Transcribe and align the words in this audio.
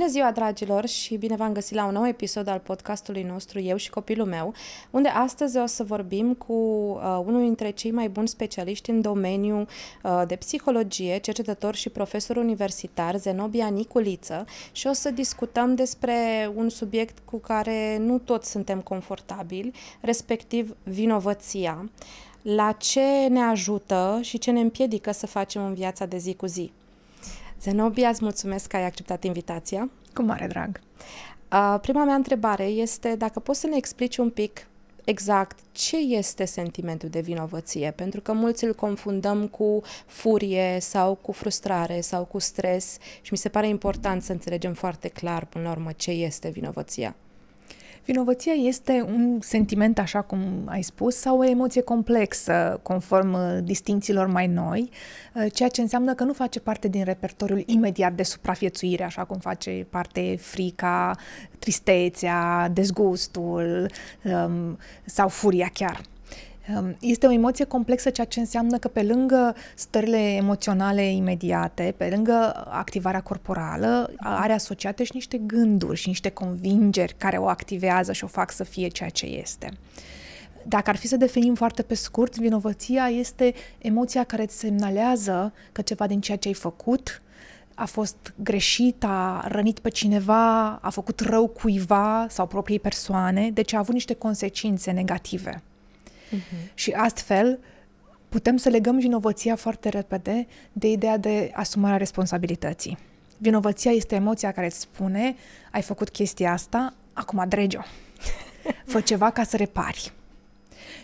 Bună 0.00 0.12
ziua, 0.12 0.30
dragilor, 0.32 0.86
și 0.86 1.16
bine 1.16 1.36
v-am 1.36 1.52
găsit 1.52 1.76
la 1.76 1.84
un 1.84 1.92
nou 1.92 2.06
episod 2.06 2.48
al 2.48 2.58
podcastului 2.58 3.22
nostru 3.22 3.60
Eu 3.60 3.76
și 3.76 3.90
copilul 3.90 4.26
meu, 4.26 4.54
unde 4.90 5.08
astăzi 5.08 5.58
o 5.58 5.66
să 5.66 5.84
vorbim 5.84 6.34
cu 6.34 6.52
uh, 6.52 7.22
unul 7.24 7.40
dintre 7.40 7.70
cei 7.70 7.90
mai 7.90 8.08
buni 8.08 8.28
specialiști 8.28 8.90
în 8.90 9.00
domeniul 9.00 9.68
uh, 10.02 10.22
de 10.26 10.36
psihologie, 10.36 11.18
cercetător 11.18 11.74
și 11.74 11.88
profesor 11.88 12.36
universitar, 12.36 13.16
Zenobia 13.16 13.68
Niculiță, 13.68 14.44
și 14.72 14.86
o 14.86 14.92
să 14.92 15.10
discutăm 15.10 15.74
despre 15.74 16.50
un 16.54 16.68
subiect 16.68 17.18
cu 17.24 17.38
care 17.38 17.98
nu 17.98 18.18
toți 18.18 18.50
suntem 18.50 18.80
confortabili, 18.80 19.72
respectiv 20.00 20.76
vinovăția. 20.82 21.90
La 22.42 22.72
ce 22.72 23.26
ne 23.28 23.40
ajută 23.40 24.18
și 24.22 24.38
ce 24.38 24.50
ne 24.50 24.60
împiedică 24.60 25.12
să 25.12 25.26
facem 25.26 25.64
în 25.64 25.74
viața 25.74 26.06
de 26.06 26.16
zi 26.16 26.34
cu 26.34 26.46
zi. 26.46 26.72
Zenobia, 27.62 28.08
îți 28.08 28.22
mulțumesc 28.22 28.66
că 28.66 28.76
ai 28.76 28.84
acceptat 28.84 29.24
invitația. 29.24 29.90
Cu 30.14 30.22
mare 30.22 30.46
drag. 30.46 30.80
Uh, 31.52 31.78
prima 31.80 32.04
mea 32.04 32.14
întrebare 32.14 32.64
este 32.64 33.16
dacă 33.16 33.40
poți 33.40 33.60
să 33.60 33.66
ne 33.66 33.76
explici 33.76 34.16
un 34.16 34.30
pic 34.30 34.66
exact 35.04 35.58
ce 35.72 35.96
este 35.96 36.44
sentimentul 36.44 37.08
de 37.08 37.20
vinovăție, 37.20 37.90
pentru 37.90 38.20
că 38.20 38.32
mulți 38.32 38.64
îl 38.64 38.74
confundăm 38.74 39.46
cu 39.46 39.82
furie 40.06 40.78
sau 40.80 41.14
cu 41.14 41.32
frustrare 41.32 42.00
sau 42.00 42.24
cu 42.24 42.38
stres 42.38 42.96
și 43.20 43.32
mi 43.32 43.38
se 43.38 43.48
pare 43.48 43.68
important 43.68 44.22
să 44.22 44.32
înțelegem 44.32 44.74
foarte 44.74 45.08
clar 45.08 45.44
până 45.44 45.64
la 45.64 45.70
urmă 45.70 45.92
ce 45.96 46.10
este 46.10 46.48
vinovăția. 46.48 47.16
Vinovăția 48.04 48.52
este 48.52 49.04
un 49.06 49.38
sentiment, 49.40 49.98
așa 49.98 50.20
cum 50.20 50.40
ai 50.64 50.82
spus, 50.82 51.16
sau 51.16 51.38
o 51.38 51.44
emoție 51.44 51.80
complexă, 51.80 52.80
conform 52.82 53.32
uh, 53.32 53.58
distințiilor 53.62 54.26
mai 54.26 54.46
noi, 54.46 54.90
uh, 55.34 55.52
ceea 55.52 55.68
ce 55.68 55.80
înseamnă 55.80 56.14
că 56.14 56.24
nu 56.24 56.32
face 56.32 56.60
parte 56.60 56.88
din 56.88 57.04
repertoriul 57.04 57.62
imediat 57.66 58.12
de 58.12 58.22
supraviețuire, 58.22 59.04
așa 59.04 59.24
cum 59.24 59.38
face 59.38 59.86
parte 59.90 60.36
frica, 60.40 61.16
tristețea, 61.58 62.68
dezgustul 62.72 63.90
um, 64.24 64.78
sau 65.04 65.28
furia 65.28 65.70
chiar. 65.72 66.00
Ehm, 66.74 66.96
este 67.00 67.26
o 67.26 67.32
emoție 67.32 67.64
complexă, 67.64 68.10
ceea 68.10 68.26
ce 68.26 68.40
înseamnă 68.40 68.78
că 68.78 68.88
pe 68.88 69.02
lângă 69.02 69.54
stările 69.74 70.18
emoționale 70.18 71.10
imediate, 71.10 71.94
pe 71.96 72.08
lângă 72.14 72.66
activarea 72.70 73.20
corporală, 73.20 74.12
are 74.16 74.52
asociate 74.52 75.04
și 75.04 75.10
niște 75.14 75.38
gânduri 75.38 75.98
și 75.98 76.08
niște 76.08 76.28
convingeri 76.28 77.14
care 77.18 77.36
o 77.36 77.48
activează 77.48 78.12
și 78.12 78.24
o 78.24 78.26
fac 78.26 78.50
să 78.50 78.64
fie 78.64 78.88
ceea 78.88 79.08
ce 79.08 79.26
este. 79.26 79.68
Dacă 80.64 80.90
ar 80.90 80.96
fi 80.96 81.06
să 81.06 81.16
definim 81.16 81.54
foarte 81.54 81.82
pe 81.82 81.94
scurt, 81.94 82.36
vinovăția 82.36 83.06
este 83.06 83.54
emoția 83.78 84.24
care 84.24 84.42
îți 84.42 84.58
semnalează 84.58 85.52
că 85.72 85.82
ceva 85.82 86.06
din 86.06 86.20
ceea 86.20 86.36
ce 86.36 86.48
ai 86.48 86.54
făcut 86.54 87.22
a 87.74 87.86
fost 87.86 88.34
greșit, 88.36 89.04
a 89.04 89.44
rănit 89.48 89.78
pe 89.78 89.88
cineva, 89.88 90.70
a 90.72 90.90
făcut 90.90 91.20
rău 91.20 91.46
cuiva 91.46 92.26
sau 92.28 92.46
propriei 92.46 92.80
persoane, 92.80 93.50
deci 93.50 93.72
a 93.72 93.78
avut 93.78 93.94
niște 93.94 94.14
consecințe 94.14 94.90
negative. 94.90 95.62
Uh-huh. 96.36 96.74
Și 96.74 96.90
astfel 96.90 97.58
putem 98.28 98.56
să 98.56 98.68
legăm 98.68 98.98
vinovăția 98.98 99.56
foarte 99.56 99.88
repede 99.88 100.46
de 100.72 100.90
ideea 100.90 101.16
de 101.16 101.50
asumarea 101.54 101.96
responsabilității. 101.96 102.98
Vinovăția 103.38 103.90
este 103.90 104.14
emoția 104.14 104.52
care 104.52 104.66
îți 104.66 104.80
spune, 104.80 105.34
ai 105.70 105.82
făcut 105.82 106.08
chestia 106.08 106.52
asta, 106.52 106.94
acum 107.12 107.38
adrege-o. 107.38 107.80
Fă 108.84 109.00
ceva 109.10 109.30
ca 109.30 109.42
să 109.42 109.56
repari. 109.56 110.12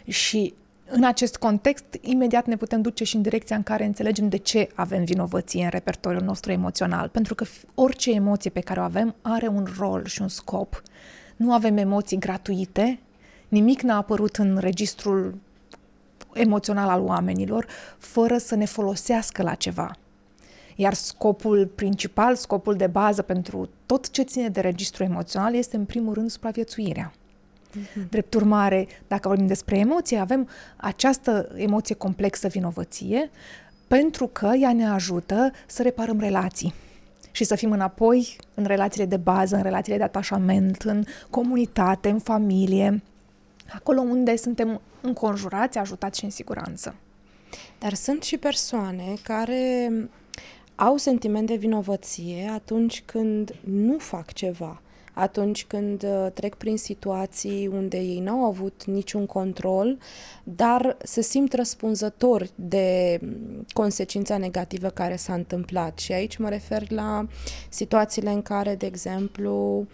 Și 0.06 0.54
în 0.88 1.04
acest 1.04 1.36
context, 1.36 1.84
imediat 2.00 2.46
ne 2.46 2.56
putem 2.56 2.80
duce 2.80 3.04
și 3.04 3.16
în 3.16 3.22
direcția 3.22 3.56
în 3.56 3.62
care 3.62 3.84
înțelegem 3.84 4.28
de 4.28 4.36
ce 4.36 4.68
avem 4.74 5.04
vinovăție 5.04 5.64
în 5.64 5.70
repertoriul 5.70 6.22
nostru 6.22 6.52
emoțional. 6.52 7.08
Pentru 7.08 7.34
că 7.34 7.44
orice 7.74 8.10
emoție 8.10 8.50
pe 8.50 8.60
care 8.60 8.80
o 8.80 8.82
avem 8.82 9.14
are 9.22 9.46
un 9.46 9.66
rol 9.78 10.04
și 10.04 10.22
un 10.22 10.28
scop. 10.28 10.82
Nu 11.36 11.52
avem 11.52 11.76
emoții 11.76 12.18
gratuite, 12.18 12.98
Nimic 13.56 13.80
n-a 13.82 13.96
apărut 13.96 14.36
în 14.36 14.58
registrul 14.60 15.34
emoțional 16.32 16.88
al 16.88 17.00
oamenilor 17.00 17.66
fără 17.98 18.38
să 18.38 18.54
ne 18.54 18.64
folosească 18.64 19.42
la 19.42 19.54
ceva. 19.54 19.90
Iar 20.74 20.94
scopul 20.94 21.66
principal, 21.74 22.34
scopul 22.34 22.74
de 22.74 22.86
bază 22.86 23.22
pentru 23.22 23.68
tot 23.86 24.10
ce 24.10 24.22
ține 24.22 24.48
de 24.48 24.60
registru 24.60 25.02
emoțional 25.02 25.54
este 25.54 25.76
în 25.76 25.84
primul 25.84 26.14
rând 26.14 26.30
supraviețuirea. 26.30 27.12
Mm-hmm. 27.12 28.08
Drept 28.08 28.34
urmare, 28.34 28.86
dacă 29.08 29.28
vorbim 29.28 29.46
despre 29.46 29.78
emoție, 29.78 30.18
avem 30.18 30.48
această 30.76 31.48
emoție 31.54 31.94
complexă 31.94 32.48
vinovăție 32.48 33.30
pentru 33.86 34.26
că 34.26 34.52
ea 34.60 34.72
ne 34.72 34.88
ajută 34.88 35.50
să 35.66 35.82
reparăm 35.82 36.20
relații 36.20 36.74
și 37.30 37.44
să 37.44 37.54
fim 37.54 37.72
înapoi 37.72 38.36
în 38.54 38.64
relațiile 38.64 39.06
de 39.06 39.16
bază, 39.16 39.56
în 39.56 39.62
relațiile 39.62 39.98
de 39.98 40.04
atașament, 40.04 40.82
în 40.82 41.04
comunitate, 41.30 42.08
în 42.08 42.18
familie, 42.18 43.02
acolo 43.74 44.00
unde 44.00 44.36
suntem 44.36 44.80
înconjurați, 45.00 45.78
ajutați 45.78 46.18
și 46.18 46.24
în 46.24 46.30
siguranță. 46.30 46.94
Dar 47.78 47.94
sunt 47.94 48.22
și 48.22 48.36
persoane 48.36 49.14
care 49.22 49.90
au 50.74 50.96
sentiment 50.96 51.46
de 51.46 51.56
vinovăție 51.56 52.50
atunci 52.54 53.02
când 53.06 53.54
nu 53.64 53.98
fac 53.98 54.32
ceva, 54.32 54.80
atunci 55.18 55.64
când 55.64 56.02
uh, 56.02 56.26
trec 56.34 56.54
prin 56.54 56.76
situații 56.76 57.66
unde 57.66 57.96
ei 57.96 58.20
n-au 58.20 58.44
avut 58.44 58.84
niciun 58.84 59.26
control, 59.26 59.98
dar 60.44 60.96
se 61.02 61.22
simt 61.22 61.52
răspunzători 61.52 62.50
de 62.54 63.18
mm, 63.22 63.66
consecința 63.72 64.36
negativă 64.36 64.88
care 64.88 65.16
s-a 65.16 65.34
întâmplat. 65.34 65.98
Și 65.98 66.12
aici 66.12 66.36
mă 66.36 66.48
refer 66.48 66.90
la 66.90 67.26
situațiile 67.68 68.30
în 68.30 68.42
care, 68.42 68.74
de 68.74 68.86
exemplu, 68.86 69.86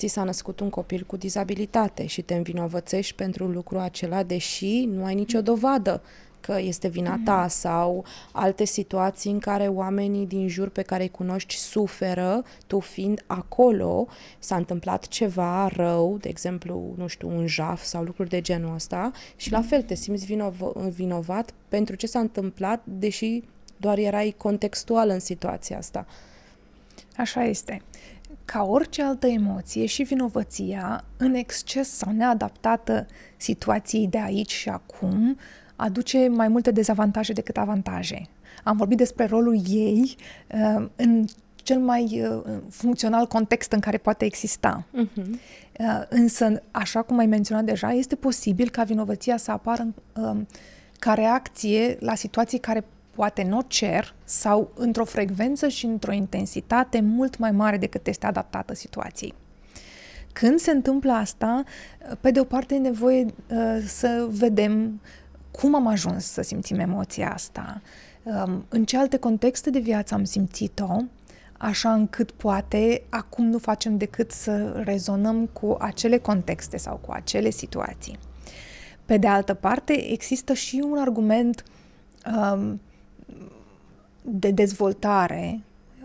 ți 0.00 0.06
s-a 0.06 0.24
născut 0.24 0.60
un 0.60 0.70
copil 0.70 1.04
cu 1.06 1.16
dizabilitate 1.16 2.06
și 2.06 2.22
te 2.22 2.34
învinovățești 2.34 3.14
pentru 3.14 3.46
lucrul 3.46 3.78
acela, 3.78 4.22
deși 4.22 4.84
nu 4.84 5.04
ai 5.04 5.14
nicio 5.14 5.40
dovadă 5.40 6.02
că 6.40 6.58
este 6.60 6.88
vina 6.88 7.20
ta 7.24 7.40
mm. 7.40 7.48
sau 7.48 8.04
alte 8.32 8.64
situații 8.64 9.30
în 9.30 9.38
care 9.38 9.66
oamenii 9.66 10.26
din 10.26 10.48
jur 10.48 10.68
pe 10.68 10.82
care 10.82 11.02
îi 11.02 11.10
cunoști 11.10 11.56
suferă, 11.56 12.44
tu 12.66 12.78
fiind 12.78 13.24
acolo, 13.26 14.06
s-a 14.38 14.56
întâmplat 14.56 15.08
ceva 15.08 15.66
rău, 15.66 16.16
de 16.20 16.28
exemplu, 16.28 16.94
nu 16.96 17.06
știu, 17.06 17.28
un 17.28 17.46
jaf 17.46 17.82
sau 17.82 18.02
lucruri 18.02 18.28
de 18.28 18.40
genul 18.40 18.74
ăsta 18.74 19.10
și 19.36 19.52
la 19.52 19.58
mm. 19.58 19.64
fel 19.64 19.82
te 19.82 19.94
simți 19.94 20.24
vinov- 20.24 20.90
vinovat 20.90 21.54
pentru 21.68 21.94
ce 21.94 22.06
s-a 22.06 22.18
întâmplat, 22.18 22.80
deși 22.84 23.42
doar 23.76 23.98
erai 23.98 24.34
contextual 24.36 25.08
în 25.08 25.20
situația 25.20 25.78
asta. 25.78 26.06
Așa 27.16 27.44
este 27.44 27.82
ca 28.52 28.62
orice 28.62 29.02
altă 29.02 29.26
emoție 29.26 29.86
și 29.86 30.02
vinovăția, 30.02 31.04
în 31.16 31.34
exces 31.34 31.88
sau 31.88 32.12
neadaptată 32.12 33.06
situației 33.36 34.06
de 34.06 34.18
aici 34.18 34.52
și 34.52 34.68
acum, 34.68 35.38
aduce 35.76 36.28
mai 36.28 36.48
multe 36.48 36.70
dezavantaje 36.70 37.32
decât 37.32 37.56
avantaje. 37.56 38.22
Am 38.64 38.76
vorbit 38.76 38.96
despre 38.96 39.24
rolul 39.24 39.60
ei 39.68 40.16
uh, 40.76 40.86
în 40.96 41.24
cel 41.56 41.78
mai 41.78 42.22
uh, 42.22 42.42
funcțional 42.70 43.26
context 43.26 43.72
în 43.72 43.80
care 43.80 43.96
poate 43.96 44.24
exista. 44.24 44.84
Uh-huh. 44.92 45.26
Uh, 45.78 46.02
însă, 46.08 46.62
așa 46.70 47.02
cum 47.02 47.18
ai 47.18 47.26
menționat 47.26 47.64
deja, 47.64 47.90
este 47.90 48.14
posibil 48.14 48.70
ca 48.70 48.82
vinovăția 48.82 49.36
să 49.36 49.50
apară 49.50 49.94
uh, 50.16 50.40
ca 50.98 51.14
reacție 51.14 51.96
la 52.00 52.14
situații 52.14 52.58
care 52.58 52.84
poate 53.20 53.42
nu 53.42 53.60
cer 53.66 54.14
sau 54.24 54.70
într-o 54.74 55.04
frecvență 55.04 55.68
și 55.68 55.86
într-o 55.86 56.12
intensitate 56.12 57.00
mult 57.00 57.38
mai 57.38 57.50
mare 57.50 57.76
decât 57.76 58.06
este 58.06 58.26
adaptată 58.26 58.74
situației. 58.74 59.34
Când 60.32 60.58
se 60.58 60.70
întâmplă 60.70 61.12
asta, 61.12 61.64
pe 62.20 62.30
de 62.30 62.40
o 62.40 62.44
parte 62.44 62.74
e 62.74 62.78
nevoie 62.78 63.24
uh, 63.24 63.82
să 63.86 64.26
vedem 64.30 65.00
cum 65.50 65.74
am 65.74 65.86
ajuns 65.86 66.24
să 66.24 66.42
simțim 66.42 66.78
emoția 66.78 67.32
asta, 67.32 67.82
um, 68.22 68.64
în 68.68 68.84
ce 68.84 68.96
alte 68.96 69.16
contexte 69.16 69.70
de 69.70 69.78
viață 69.78 70.14
am 70.14 70.24
simțit-o, 70.24 70.96
așa 71.58 71.92
încât 71.92 72.30
poate 72.30 73.02
acum 73.08 73.44
nu 73.44 73.58
facem 73.58 73.96
decât 73.96 74.30
să 74.30 74.82
rezonăm 74.84 75.46
cu 75.46 75.76
acele 75.80 76.18
contexte 76.18 76.76
sau 76.76 76.96
cu 77.06 77.12
acele 77.12 77.50
situații. 77.50 78.18
Pe 79.04 79.16
de 79.16 79.26
altă 79.26 79.54
parte, 79.54 80.10
există 80.12 80.52
și 80.52 80.82
un 80.90 80.98
argument 80.98 81.64
um, 82.36 82.80
de 84.22 84.50
dezvoltare, 84.50 85.60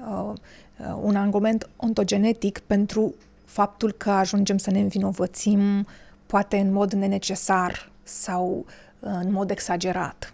uh, 0.09 0.33
uh, 0.79 0.97
un 1.01 1.15
argument 1.15 1.69
ontogenetic 1.75 2.59
pentru 2.59 3.13
faptul 3.45 3.91
că 3.91 4.09
ajungem 4.09 4.57
să 4.57 4.71
ne 4.71 4.79
învinovățim 4.79 5.88
poate 6.25 6.57
în 6.57 6.71
mod 6.71 6.94
nenecesar 6.94 7.91
sau 8.03 8.65
uh, 9.00 9.09
în 9.21 9.31
mod 9.31 9.50
exagerat. 9.50 10.33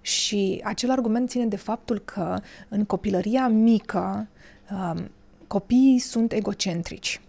Și 0.00 0.60
acel 0.64 0.90
argument 0.90 1.28
ține 1.28 1.46
de 1.46 1.56
faptul 1.56 1.98
că 1.98 2.40
în 2.68 2.84
copilăria 2.84 3.48
mică 3.48 4.26
um, 4.70 5.10
copiii 5.46 5.98
sunt 5.98 6.32
egocentrici. 6.32 7.20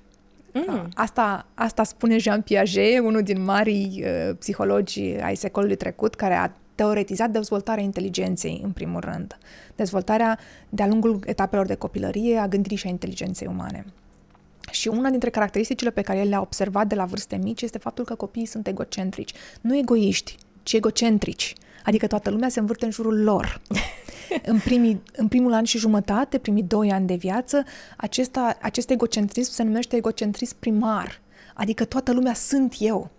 Mm. 0.53 0.89
Asta, 0.94 1.45
asta 1.53 1.83
spune 1.83 2.18
Jean 2.18 2.41
Piaget, 2.41 3.00
unul 3.00 3.24
din 3.24 3.44
marii 3.44 4.03
uh, 4.03 4.36
psihologi 4.39 5.15
ai 5.15 5.36
secolului 5.36 5.75
trecut, 5.75 6.15
care 6.15 6.33
a 6.33 6.51
teoretizat 6.80 7.30
dezvoltarea 7.30 7.84
inteligenței, 7.84 8.62
în 8.64 8.72
primul 8.72 9.00
rând. 9.00 9.38
Dezvoltarea 9.76 10.40
de-a 10.70 10.88
lungul 10.88 11.20
etapelor 11.26 11.66
de 11.66 11.76
copilărie 11.76 12.38
a 12.38 12.48
gândirii 12.48 12.78
și 12.78 12.88
a 12.88 12.90
inteligenței 12.90 13.48
umane. 13.48 13.86
Și 14.72 14.88
una 14.88 15.10
dintre 15.10 15.30
caracteristicile 15.30 15.90
pe 15.90 16.02
care 16.02 16.20
el 16.20 16.30
le-a 16.30 16.42
observat 16.42 16.88
de 16.88 16.96
la 16.96 17.06
vârste 17.06 17.36
mici 17.36 17.62
este 17.62 17.78
faptul 17.78 18.06
că 18.06 18.16
copiii 18.16 18.46
sunt 18.46 18.68
egocentrici. 18.68 19.34
Nu 19.62 19.78
egoiști, 19.78 20.38
ci 20.64 20.74
egocentrici. 20.74 21.56
Adică 21.84 22.08
toată 22.08 22.30
lumea 22.30 22.50
se 22.50 22.60
învârte 22.60 22.86
în 22.86 22.92
jurul 22.92 23.24
lor. 23.24 23.62
în, 24.52 24.60
primii, 24.60 25.02
în 25.16 25.28
primul 25.28 25.54
an 25.54 25.64
și 25.64 25.78
jumătate, 25.78 26.38
primii 26.38 26.64
doi 26.64 26.92
ani 26.92 27.08
de 27.08 27.16
viață, 27.16 27.64
acesta, 27.98 28.58
acest 28.62 28.90
egocentrism 28.90 29.52
se 29.52 29.64
numește 29.64 29.96
egocentrism 29.96 30.56
primar. 30.60 31.22
Adică 31.54 31.86
toată 31.86 32.12
lumea 32.12 32.34
sunt 32.34 32.75
eu. 32.80 33.10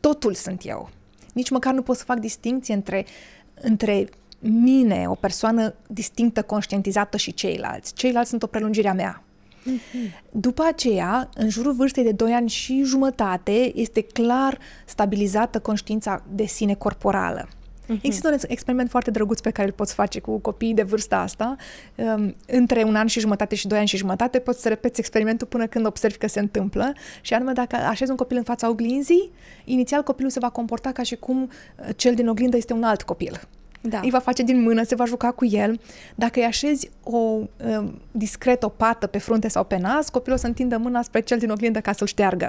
Totul 0.00 0.34
sunt 0.34 0.60
eu. 0.64 0.90
Nici 1.36 1.50
măcar 1.50 1.72
nu 1.72 1.82
pot 1.82 1.96
să 1.96 2.04
fac 2.04 2.18
distinție 2.18 2.74
între, 2.74 3.06
între 3.54 4.08
mine, 4.38 5.04
o 5.08 5.14
persoană 5.14 5.74
distinctă, 5.86 6.42
conștientizată 6.42 7.16
și 7.16 7.34
ceilalți. 7.34 7.94
Ceilalți 7.94 8.28
sunt 8.28 8.42
o 8.42 8.46
prelungire 8.46 8.88
a 8.88 8.92
mea. 8.92 9.22
Mm-hmm. 9.22 10.22
După 10.30 10.62
aceea, 10.62 11.28
în 11.34 11.48
jurul 11.48 11.72
vârstei 11.72 12.04
de 12.04 12.12
2 12.12 12.32
ani 12.32 12.48
și 12.48 12.82
jumătate, 12.84 13.72
este 13.74 14.00
clar 14.00 14.58
stabilizată 14.86 15.60
conștiința 15.60 16.24
de 16.34 16.44
sine 16.44 16.74
corporală. 16.74 17.48
Uh-huh. 17.86 18.00
Există 18.02 18.28
un 18.28 18.38
experiment 18.46 18.90
foarte 18.90 19.10
drăguț 19.10 19.40
pe 19.40 19.50
care 19.50 19.66
îl 19.68 19.74
poți 19.74 19.94
face 19.94 20.20
cu 20.20 20.38
copiii 20.38 20.74
de 20.74 20.82
vârsta 20.82 21.18
asta. 21.18 21.56
Um, 21.94 22.34
între 22.46 22.82
un 22.82 22.94
an 22.94 23.06
și 23.06 23.20
jumătate 23.20 23.54
și 23.54 23.66
doi 23.66 23.78
ani 23.78 23.86
și 23.86 23.96
jumătate 23.96 24.38
poți 24.38 24.62
să 24.62 24.68
repeți 24.68 25.00
experimentul 25.00 25.46
până 25.46 25.66
când 25.66 25.86
observi 25.86 26.16
că 26.16 26.26
se 26.26 26.40
întâmplă. 26.40 26.92
Și 27.20 27.34
anume, 27.34 27.52
dacă 27.52 27.76
așezi 27.76 28.10
un 28.10 28.16
copil 28.16 28.36
în 28.36 28.42
fața 28.42 28.68
oglinzii, 28.68 29.30
inițial 29.64 30.02
copilul 30.02 30.30
se 30.30 30.38
va 30.38 30.48
comporta 30.48 30.92
ca 30.92 31.02
și 31.02 31.16
cum 31.16 31.42
uh, 31.42 31.88
cel 31.96 32.14
din 32.14 32.28
oglindă 32.28 32.56
este 32.56 32.72
un 32.72 32.82
alt 32.82 33.02
copil. 33.02 33.40
Da. 33.80 34.00
Îi 34.02 34.10
va 34.10 34.18
face 34.18 34.42
din 34.42 34.62
mână, 34.62 34.82
se 34.82 34.94
va 34.94 35.04
juca 35.04 35.30
cu 35.30 35.44
el. 35.44 35.80
Dacă 36.14 36.38
îi 36.38 36.44
așezi 36.44 36.90
o, 37.02 37.16
uh, 37.18 37.88
discret 38.10 38.62
o 38.62 38.68
pată 38.68 39.06
pe 39.06 39.18
frunte 39.18 39.48
sau 39.48 39.64
pe 39.64 39.76
nas, 39.76 40.08
copilul 40.08 40.36
o 40.36 40.40
să 40.40 40.46
întindă 40.46 40.76
mâna 40.76 41.02
spre 41.02 41.20
cel 41.20 41.38
din 41.38 41.50
oglindă 41.50 41.80
ca 41.80 41.92
să-l 41.92 42.06
șteargă. 42.06 42.48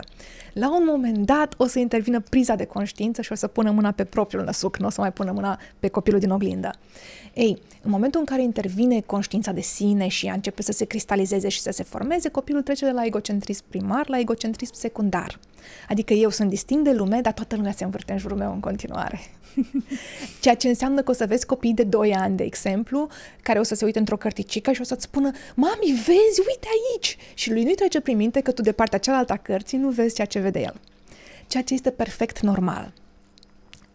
La 0.53 0.75
un 0.75 0.83
moment 0.85 1.17
dat 1.17 1.53
o 1.57 1.65
să 1.65 1.79
intervină 1.79 2.19
priza 2.19 2.55
de 2.55 2.65
conștiință 2.65 3.21
și 3.21 3.31
o 3.31 3.35
să 3.35 3.47
pună 3.47 3.71
mâna 3.71 3.91
pe 3.91 4.03
propriul 4.03 4.43
năsuc, 4.43 4.77
nu 4.77 4.85
o 4.85 4.89
să 4.89 5.01
mai 5.01 5.11
pună 5.11 5.31
mâna 5.31 5.59
pe 5.79 5.87
copilul 5.87 6.19
din 6.19 6.29
oglindă. 6.29 6.71
Ei, 7.33 7.61
în 7.81 7.91
momentul 7.91 8.19
în 8.19 8.25
care 8.25 8.41
intervine 8.41 8.99
conștiința 8.99 9.51
de 9.51 9.61
sine 9.61 10.07
și 10.07 10.27
începe 10.27 10.61
să 10.61 10.71
se 10.71 10.85
cristalizeze 10.85 11.49
și 11.49 11.61
să 11.61 11.71
se 11.71 11.83
formeze, 11.83 12.29
copilul 12.29 12.61
trece 12.61 12.85
de 12.85 12.91
la 12.91 13.05
egocentrism 13.05 13.63
primar 13.69 14.09
la 14.09 14.19
egocentrism 14.19 14.73
secundar. 14.73 15.39
Adică 15.89 16.13
eu 16.13 16.29
sunt 16.29 16.49
distinct 16.49 16.83
de 16.83 16.93
lume, 16.93 17.21
dar 17.21 17.33
toată 17.33 17.55
lumea 17.55 17.71
se 17.71 17.83
învârte 17.83 18.11
în 18.11 18.17
jurul 18.17 18.37
meu 18.37 18.51
în 18.51 18.59
continuare. 18.59 19.19
Ceea 20.41 20.55
ce 20.55 20.67
înseamnă 20.67 21.01
că 21.01 21.11
o 21.11 21.13
să 21.13 21.25
vezi 21.25 21.45
copii 21.45 21.73
de 21.73 21.83
2 21.83 22.15
ani, 22.15 22.37
de 22.37 22.43
exemplu, 22.43 23.07
care 23.41 23.59
o 23.59 23.63
să 23.63 23.75
se 23.75 23.85
uite 23.85 23.99
într-o 23.99 24.17
cărticică 24.17 24.71
și 24.71 24.81
o 24.81 24.83
să-ți 24.83 25.03
spună 25.03 25.31
Mami, 25.55 26.01
vezi, 26.05 26.39
uite 26.39 26.67
aici! 26.67 27.17
Și 27.33 27.51
lui 27.51 27.63
nu-i 27.63 27.75
trece 27.75 27.99
prin 27.99 28.17
minte 28.17 28.41
că 28.41 28.51
tu 28.51 28.61
de 28.61 28.71
partea 28.71 28.99
cealaltă 28.99 29.33
a 29.33 29.37
cărții 29.37 29.77
nu 29.77 29.89
vezi 29.89 30.15
ceea 30.15 30.27
ce 30.27 30.39
vede 30.39 30.59
el. 30.59 30.79
Ceea 31.47 31.63
ce 31.63 31.73
este 31.73 31.91
perfect 31.91 32.39
normal. 32.39 32.93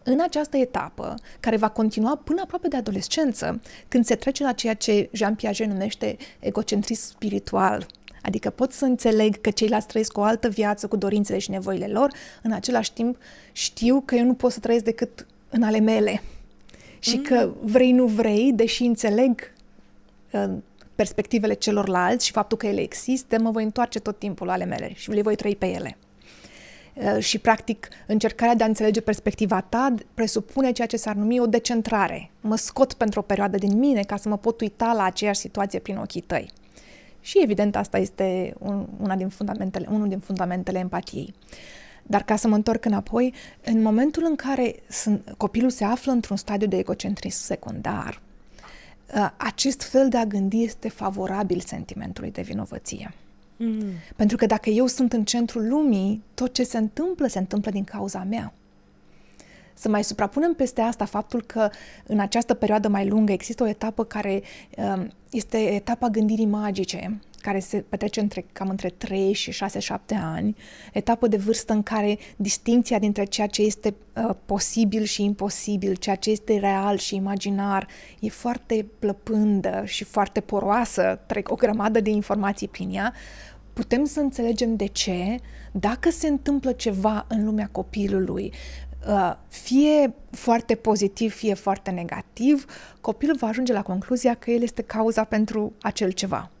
În 0.03 0.19
această 0.21 0.57
etapă, 0.57 1.15
care 1.39 1.57
va 1.57 1.69
continua 1.69 2.21
până 2.23 2.41
aproape 2.41 2.67
de 2.67 2.75
adolescență, 2.75 3.61
când 3.87 4.05
se 4.05 4.15
trece 4.15 4.43
la 4.43 4.51
ceea 4.51 4.73
ce 4.73 5.09
Jean 5.11 5.35
Piaget 5.35 5.67
numește 5.67 6.17
egocentrism 6.39 7.07
spiritual, 7.07 7.87
Adică 8.25 8.49
pot 8.49 8.71
să 8.71 8.85
înțeleg 8.85 9.41
că 9.41 9.49
ceilalți 9.49 9.87
trăiesc 9.87 10.17
o 10.17 10.21
altă 10.21 10.49
viață 10.49 10.87
cu 10.87 10.95
dorințele 10.95 11.37
și 11.37 11.49
nevoile 11.49 11.87
lor, 11.87 12.11
în 12.41 12.51
același 12.51 12.93
timp 12.93 13.17
știu 13.51 14.01
că 14.05 14.15
eu 14.15 14.25
nu 14.25 14.33
pot 14.33 14.51
să 14.51 14.59
trăiesc 14.59 14.83
decât 14.83 15.25
în 15.53 15.63
ale 15.63 15.79
mele. 15.79 16.21
Și 16.99 17.15
mm. 17.15 17.23
că 17.23 17.49
vrei, 17.61 17.91
nu 17.91 18.05
vrei, 18.05 18.51
deși 18.53 18.83
înțeleg 18.83 19.53
uh, 20.31 20.49
perspectivele 20.95 21.53
celorlalți 21.53 22.25
și 22.25 22.31
faptul 22.31 22.57
că 22.57 22.67
ele 22.67 22.81
există, 22.81 23.39
mă 23.39 23.51
voi 23.51 23.63
întoarce 23.63 23.99
tot 23.99 24.19
timpul 24.19 24.47
la 24.47 24.53
ale 24.53 24.65
mele 24.65 24.91
și 24.93 25.09
le 25.09 25.21
voi 25.21 25.35
trăi 25.35 25.55
pe 25.55 25.65
ele. 25.65 25.97
Uh, 26.93 27.19
și, 27.19 27.39
practic, 27.39 27.87
încercarea 28.07 28.55
de 28.55 28.63
a 28.63 28.67
înțelege 28.67 29.01
perspectiva 29.01 29.61
ta 29.61 29.93
presupune 30.13 30.71
ceea 30.71 30.87
ce 30.87 30.97
s-ar 30.97 31.15
numi 31.15 31.39
o 31.39 31.45
decentrare. 31.45 32.31
Mă 32.41 32.55
scot 32.55 32.93
pentru 32.93 33.19
o 33.19 33.23
perioadă 33.23 33.57
din 33.57 33.77
mine 33.77 34.01
ca 34.01 34.17
să 34.17 34.29
mă 34.29 34.37
pot 34.37 34.61
uita 34.61 34.93
la 34.93 35.03
aceeași 35.03 35.39
situație 35.39 35.79
prin 35.79 35.97
ochii 35.97 36.21
tăi. 36.21 36.51
Și, 37.21 37.41
evident, 37.41 37.75
asta 37.75 37.97
este 37.97 38.53
un, 38.59 38.87
una 39.01 39.15
din 39.15 39.29
fundamentele, 39.29 39.87
unul 39.89 40.07
din 40.07 40.19
fundamentele 40.19 40.79
empatiei. 40.79 41.33
Dar 42.03 42.23
ca 42.23 42.35
să 42.35 42.47
mă 42.47 42.55
întorc 42.55 42.85
înapoi, 42.85 43.33
în 43.63 43.81
momentul 43.81 44.23
în 44.25 44.35
care 44.35 44.75
sunt, 44.89 45.33
copilul 45.37 45.69
se 45.69 45.83
află 45.83 46.11
într-un 46.11 46.37
stadiu 46.37 46.67
de 46.67 46.77
egocentrism 46.77 47.43
secundar, 47.43 48.21
ă, 49.15 49.33
acest 49.37 49.81
fel 49.81 50.09
de 50.09 50.17
a 50.17 50.25
gândi 50.25 50.63
este 50.63 50.89
favorabil 50.89 51.59
sentimentului 51.59 52.31
de 52.31 52.41
vinovăție. 52.41 53.13
Mm. 53.57 53.85
Pentru 54.15 54.37
că 54.37 54.45
dacă 54.45 54.69
eu 54.69 54.87
sunt 54.87 55.13
în 55.13 55.23
centrul 55.23 55.67
lumii, 55.67 56.23
tot 56.33 56.53
ce 56.53 56.63
se 56.63 56.77
întâmplă, 56.77 57.27
se 57.27 57.39
întâmplă 57.39 57.71
din 57.71 57.83
cauza 57.83 58.23
mea. 58.29 58.53
Să 59.73 59.89
mai 59.89 60.03
suprapunem 60.03 60.53
peste 60.53 60.81
asta 60.81 61.05
faptul 61.05 61.41
că 61.41 61.69
în 62.07 62.19
această 62.19 62.53
perioadă 62.53 62.87
mai 62.87 63.07
lungă 63.07 63.31
există 63.31 63.63
o 63.63 63.67
etapă 63.67 64.03
care 64.03 64.41
ă, 64.77 65.07
este 65.31 65.57
etapa 65.57 66.09
gândirii 66.09 66.45
magice, 66.45 67.19
care 67.43 67.59
se 67.59 67.77
petrece 67.89 68.19
între, 68.19 68.45
cam 68.51 68.69
între 68.69 68.89
3 68.89 69.33
și 69.33 69.51
6-7 69.51 69.95
ani, 70.21 70.55
etapă 70.93 71.27
de 71.27 71.37
vârstă 71.37 71.73
în 71.73 71.83
care 71.83 72.17
distinția 72.35 72.99
dintre 72.99 73.23
ceea 73.23 73.47
ce 73.47 73.61
este 73.61 73.95
uh, 74.15 74.35
posibil 74.45 75.03
și 75.03 75.23
imposibil, 75.23 75.95
ceea 75.95 76.15
ce 76.15 76.29
este 76.29 76.57
real 76.57 76.97
și 76.97 77.15
imaginar, 77.15 77.87
e 78.19 78.29
foarte 78.29 78.85
plăpândă 78.99 79.83
și 79.85 80.03
foarte 80.03 80.39
poroasă, 80.39 81.19
trec 81.25 81.51
o 81.51 81.55
grămadă 81.55 81.99
de 81.99 82.09
informații 82.09 82.67
prin 82.67 82.89
ea, 82.93 83.13
putem 83.73 84.05
să 84.05 84.19
înțelegem 84.19 84.75
de 84.75 84.85
ce, 84.85 85.39
dacă 85.71 86.09
se 86.09 86.27
întâmplă 86.27 86.71
ceva 86.71 87.25
în 87.29 87.45
lumea 87.45 87.69
copilului, 87.71 88.53
uh, 89.07 89.35
fie 89.47 90.13
foarte 90.31 90.75
pozitiv, 90.75 91.33
fie 91.33 91.53
foarte 91.53 91.91
negativ, 91.91 92.65
copilul 93.01 93.35
va 93.35 93.47
ajunge 93.47 93.73
la 93.73 93.81
concluzia 93.81 94.33
că 94.33 94.51
el 94.51 94.61
este 94.61 94.81
cauza 94.81 95.23
pentru 95.23 95.73
acel 95.81 96.11
ceva. 96.11 96.51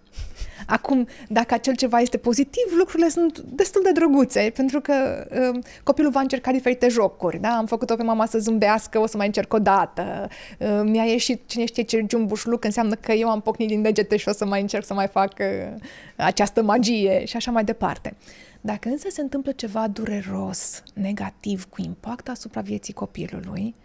Acum, 0.67 1.07
dacă 1.27 1.53
acel 1.53 1.75
ceva 1.75 1.99
este 1.99 2.17
pozitiv, 2.17 2.63
lucrurile 2.77 3.09
sunt 3.09 3.39
destul 3.39 3.81
de 3.83 3.91
drăguțe, 3.91 4.51
pentru 4.55 4.81
că 4.81 5.27
uh, 5.53 5.59
copilul 5.83 6.11
va 6.11 6.19
încerca 6.19 6.51
diferite 6.51 6.87
jocuri. 6.87 7.39
Da? 7.39 7.49
Am 7.49 7.65
făcut-o 7.65 7.95
pe 7.95 8.03
mama 8.03 8.25
să 8.25 8.37
zâmbească, 8.39 8.99
o 8.99 9.05
să 9.05 9.17
mai 9.17 9.25
încerc 9.25 9.53
o 9.53 9.59
dată. 9.59 10.27
Uh, 10.59 10.81
mi-a 10.83 11.03
ieșit 11.03 11.41
cine 11.45 11.65
știe 11.65 11.83
ce 11.83 12.05
jumbușluc, 12.09 12.63
înseamnă 12.63 12.95
că 12.95 13.11
eu 13.11 13.29
am 13.29 13.41
pocnit 13.41 13.67
din 13.67 13.81
degete 13.81 14.17
și 14.17 14.29
o 14.29 14.31
să 14.31 14.45
mai 14.45 14.61
încerc 14.61 14.85
să 14.85 14.93
mai 14.93 15.07
fac 15.07 15.33
uh, 15.39 15.75
această 16.15 16.63
magie 16.63 17.25
și 17.25 17.35
așa 17.35 17.51
mai 17.51 17.63
departe. 17.63 18.15
Dacă 18.61 18.89
însă 18.89 19.07
se 19.09 19.21
întâmplă 19.21 19.51
ceva 19.51 19.87
dureros, 19.87 20.83
negativ, 20.93 21.65
cu 21.69 21.81
impact 21.81 22.29
asupra 22.29 22.61
vieții 22.61 22.93
copilului, 22.93 23.75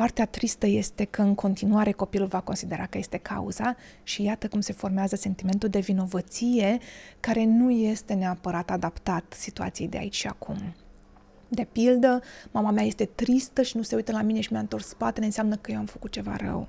Partea 0.00 0.26
tristă 0.26 0.66
este 0.66 1.04
că 1.04 1.22
în 1.22 1.34
continuare 1.34 1.92
copilul 1.92 2.26
va 2.26 2.40
considera 2.40 2.86
că 2.86 2.98
este 2.98 3.16
cauza 3.16 3.76
și 4.02 4.22
iată 4.22 4.48
cum 4.48 4.60
se 4.60 4.72
formează 4.72 5.16
sentimentul 5.16 5.68
de 5.68 5.78
vinovăție 5.78 6.78
care 7.20 7.44
nu 7.44 7.70
este 7.70 8.14
neapărat 8.14 8.70
adaptat 8.70 9.34
situației 9.38 9.88
de 9.88 9.98
aici 9.98 10.14
și 10.14 10.26
acum. 10.26 10.74
De 11.48 11.66
pildă, 11.72 12.22
mama 12.50 12.70
mea 12.70 12.84
este 12.84 13.04
tristă 13.04 13.62
și 13.62 13.76
nu 13.76 13.82
se 13.82 13.94
uită 13.94 14.12
la 14.12 14.22
mine 14.22 14.40
și 14.40 14.52
mi-a 14.52 14.60
întors 14.60 14.86
spatele, 14.86 15.26
înseamnă 15.26 15.56
că 15.56 15.72
eu 15.72 15.78
am 15.78 15.86
făcut 15.86 16.10
ceva 16.10 16.36
rău. 16.36 16.68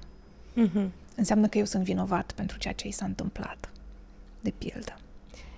Mm-hmm. 0.52 0.90
Înseamnă 1.16 1.48
că 1.48 1.58
eu 1.58 1.66
sunt 1.66 1.84
vinovat 1.84 2.32
pentru 2.32 2.58
ceea 2.58 2.74
ce 2.74 2.88
i 2.88 2.92
s-a 2.92 3.06
întâmplat. 3.06 3.70
De 4.42 4.54
pildă. 4.58 4.98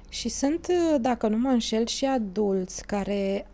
Și 0.10 0.30
sunt, 0.30 0.68
dacă 1.02 1.28
nu 1.28 1.38
mă 1.38 1.50
înșel, 1.50 1.86
și 1.86 2.06
adulți 2.06 2.86
care 2.86 3.48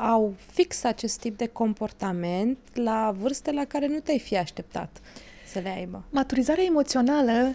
au 0.00 0.34
fix 0.52 0.84
acest 0.84 1.20
tip 1.20 1.36
de 1.36 1.46
comportament 1.46 2.58
la 2.74 3.14
vârste 3.18 3.52
la 3.52 3.64
care 3.64 3.86
nu 3.86 3.98
te-ai 3.98 4.18
fi 4.18 4.36
așteptat 4.38 5.00
să 5.46 5.58
le 5.58 5.74
aibă. 5.76 6.04
Maturizarea 6.10 6.64
emoțională 6.64 7.54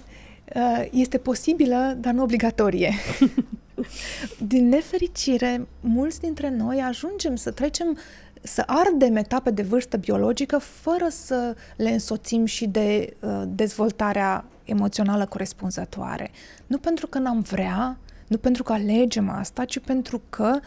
uh, 0.56 0.86
este 0.92 1.18
posibilă, 1.18 1.98
dar 2.00 2.14
nu 2.14 2.22
obligatorie. 2.22 2.94
Din 4.48 4.68
nefericire, 4.68 5.68
mulți 5.80 6.20
dintre 6.20 6.50
noi 6.50 6.82
ajungem 6.82 7.36
să 7.36 7.52
trecem 7.52 7.98
să 8.42 8.64
ardem 8.66 9.16
etape 9.16 9.52
de 9.52 9.62
vârstă 9.62 9.98
biologică 9.98 10.58
fără 10.58 11.08
să 11.10 11.56
le 11.76 11.90
însoțim 11.90 12.46
și 12.46 12.68
de 12.68 13.16
uh, 13.20 13.42
dezvoltarea 13.48 14.46
emoțională 14.64 15.26
corespunzătoare. 15.26 16.32
Nu 16.68 16.78
pentru 16.78 17.08
că 17.08 17.20
n-am 17.20 17.40
vrea, 17.40 17.98
nu 18.28 18.38
pentru 18.38 18.64
că 18.64 18.74
alegem 18.74 19.30
asta, 19.30 19.66
ci 19.66 19.80
pentru 19.80 20.22
că 20.30 20.52
uh, 20.56 20.62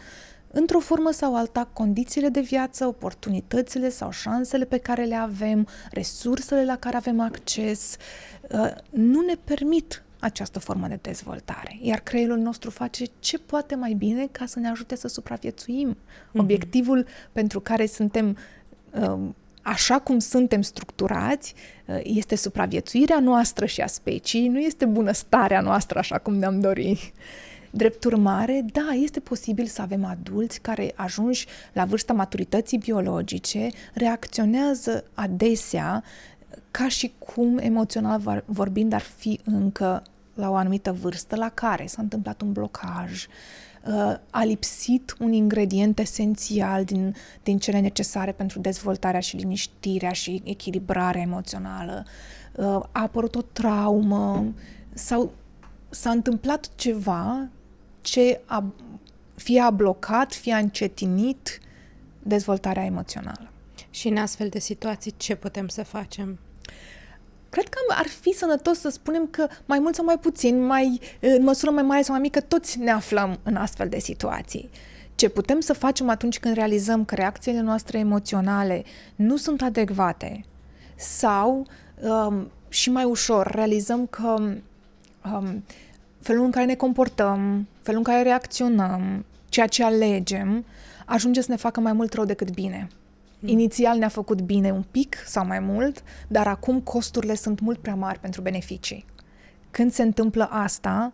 într-o 0.51 0.79
formă 0.79 1.11
sau 1.11 1.35
alta, 1.35 1.69
condițiile 1.73 2.29
de 2.29 2.41
viață, 2.41 2.85
oportunitățile 2.85 3.89
sau 3.89 4.11
șansele 4.11 4.65
pe 4.65 4.77
care 4.77 5.03
le 5.03 5.15
avem, 5.15 5.67
resursele 5.91 6.65
la 6.65 6.75
care 6.77 6.95
avem 6.95 7.19
acces, 7.19 7.95
uh, 8.51 8.71
nu 8.89 9.21
ne 9.21 9.33
permit 9.43 10.03
această 10.19 10.59
formă 10.59 10.87
de 10.87 10.99
dezvoltare. 11.01 11.77
Iar 11.81 11.99
creierul 11.99 12.37
nostru 12.37 12.69
face 12.69 13.05
ce 13.19 13.37
poate 13.37 13.75
mai 13.75 13.93
bine 13.93 14.27
ca 14.31 14.45
să 14.45 14.59
ne 14.59 14.69
ajute 14.69 14.95
să 14.95 15.07
supraviețuim. 15.07 15.97
Mm-hmm. 15.97 16.39
Obiectivul 16.39 17.05
pentru 17.31 17.59
care 17.59 17.85
suntem 17.85 18.37
um, 18.91 19.35
așa 19.61 19.99
cum 19.99 20.19
suntem 20.19 20.61
structurați, 20.61 21.53
uh, 21.85 21.99
este 22.03 22.35
supraviețuirea 22.35 23.19
noastră 23.19 23.65
și 23.65 23.81
a 23.81 23.87
speciei, 23.87 24.47
nu 24.47 24.59
este 24.59 24.85
bunăstarea 24.85 25.61
noastră 25.61 25.99
așa 25.99 26.17
cum 26.17 26.35
ne-am 26.35 26.59
dorit. 26.59 26.99
Drept 27.71 28.03
urmare, 28.03 28.65
da, 28.71 28.93
este 28.93 29.19
posibil 29.19 29.65
să 29.65 29.81
avem 29.81 30.05
adulți 30.05 30.61
care 30.61 30.93
ajungi 30.95 31.45
la 31.73 31.85
vârsta 31.85 32.13
maturității 32.13 32.77
biologice, 32.77 33.69
reacționează 33.93 35.03
adesea 35.13 36.03
ca 36.71 36.87
și 36.87 37.13
cum 37.17 37.57
emoțional 37.57 38.43
vorbind 38.45 38.93
ar 38.93 39.01
fi 39.01 39.39
încă 39.45 40.03
la 40.33 40.49
o 40.49 40.55
anumită 40.55 40.91
vârstă 40.91 41.35
la 41.35 41.49
care 41.49 41.85
s-a 41.85 42.01
întâmplat 42.01 42.41
un 42.41 42.51
blocaj, 42.51 43.25
uh, 43.85 44.15
a 44.29 44.43
lipsit 44.43 45.15
un 45.19 45.33
ingredient 45.33 45.99
esențial 45.99 46.83
din, 46.83 47.15
din 47.43 47.57
cele 47.57 47.79
necesare 47.79 48.31
pentru 48.31 48.59
dezvoltarea 48.59 49.19
și 49.19 49.35
liniștirea 49.35 50.11
și 50.11 50.41
echilibrarea 50.43 51.21
emoțională, 51.21 52.05
uh, 52.55 52.65
a 52.65 52.89
apărut 52.91 53.35
o 53.35 53.41
traumă 53.41 54.53
sau 54.93 55.31
s-a 55.89 56.09
întâmplat 56.09 56.69
ceva 56.75 57.47
ce 58.09 58.41
a, 58.45 58.63
fie 59.35 59.59
a 59.59 59.69
blocat, 59.69 60.33
fie 60.33 60.53
a 60.53 60.57
încetinit 60.57 61.59
dezvoltarea 62.23 62.85
emoțională. 62.85 63.51
Și 63.89 64.07
în 64.07 64.17
astfel 64.17 64.49
de 64.49 64.59
situații 64.59 65.13
ce 65.17 65.35
putem 65.35 65.67
să 65.67 65.83
facem? 65.83 66.39
Cred 67.49 67.67
că 67.67 67.77
ar 67.89 68.07
fi 68.07 68.31
sănătos 68.33 68.79
să 68.79 68.89
spunem 68.89 69.27
că 69.29 69.47
mai 69.65 69.79
mult 69.79 69.95
sau 69.95 70.05
mai 70.05 70.17
puțin, 70.17 70.65
mai, 70.65 70.99
în 71.19 71.43
măsură 71.43 71.71
mai 71.71 71.83
mare 71.83 72.01
sau 72.01 72.13
mai 72.13 72.21
mică, 72.21 72.41
toți 72.41 72.79
ne 72.79 72.91
aflăm 72.91 73.39
în 73.43 73.55
astfel 73.55 73.89
de 73.89 73.99
situații. 73.99 74.69
Ce 75.15 75.29
putem 75.29 75.59
să 75.59 75.73
facem 75.73 76.09
atunci 76.09 76.39
când 76.39 76.55
realizăm 76.55 77.05
că 77.05 77.15
reacțiile 77.15 77.59
noastre 77.59 77.99
emoționale 77.99 78.83
nu 79.15 79.37
sunt 79.37 79.61
adecvate 79.61 80.45
sau, 80.95 81.67
um, 82.01 82.51
și 82.69 82.89
mai 82.91 83.03
ușor, 83.03 83.47
realizăm 83.47 84.05
că 84.05 84.35
um, 85.33 85.63
felul 86.19 86.45
în 86.45 86.51
care 86.51 86.65
ne 86.65 86.75
comportăm, 86.75 87.67
felul 87.81 87.99
în 87.99 88.13
care 88.13 88.21
reacționăm, 88.21 89.25
ceea 89.49 89.67
ce 89.67 89.83
alegem, 89.83 90.65
ajunge 91.05 91.41
să 91.41 91.51
ne 91.51 91.57
facă 91.57 91.79
mai 91.79 91.93
mult 91.93 92.13
rău 92.13 92.25
decât 92.25 92.53
bine. 92.53 92.87
Mm. 93.39 93.49
Inițial 93.49 93.97
ne-a 93.97 94.07
făcut 94.07 94.41
bine 94.41 94.71
un 94.71 94.83
pic 94.91 95.15
sau 95.25 95.45
mai 95.45 95.59
mult, 95.59 96.03
dar 96.27 96.47
acum 96.47 96.81
costurile 96.81 97.35
sunt 97.35 97.59
mult 97.59 97.77
prea 97.77 97.95
mari 97.95 98.19
pentru 98.19 98.41
beneficii. 98.41 99.05
Când 99.71 99.91
se 99.91 100.01
întâmplă 100.01 100.49
asta, 100.51 101.13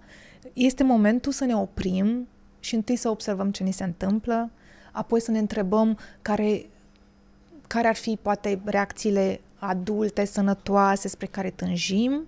este 0.53 0.83
momentul 0.83 1.31
să 1.31 1.45
ne 1.45 1.55
oprim 1.55 2.27
și 2.59 2.75
întâi 2.75 2.95
să 2.95 3.09
observăm 3.09 3.51
ce 3.51 3.63
ni 3.63 3.71
se 3.71 3.83
întâmplă, 3.83 4.51
apoi 4.91 5.21
să 5.21 5.31
ne 5.31 5.39
întrebăm 5.39 5.97
care, 6.21 6.65
care 7.67 7.87
ar 7.87 7.95
fi 7.95 8.17
poate 8.21 8.61
reacțiile 8.63 9.41
adulte, 9.55 10.25
sănătoase 10.25 11.07
spre 11.07 11.25
care 11.25 11.49
tânjim 11.49 12.27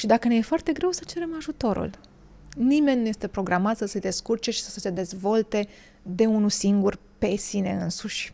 și 0.00 0.06
dacă 0.06 0.28
ne 0.28 0.34
e 0.34 0.40
foarte 0.40 0.72
greu 0.72 0.90
să 0.90 1.04
cerem 1.06 1.34
ajutorul. 1.36 1.90
Nimeni 2.56 3.00
nu 3.00 3.06
este 3.06 3.28
programat 3.28 3.76
să 3.76 3.86
se 3.86 3.98
descurce 3.98 4.50
și 4.50 4.62
să 4.62 4.80
se 4.80 4.90
dezvolte 4.90 5.68
de 6.02 6.26
unul 6.26 6.48
singur 6.48 6.98
pe 7.18 7.36
sine 7.36 7.78
însuși. 7.82 8.32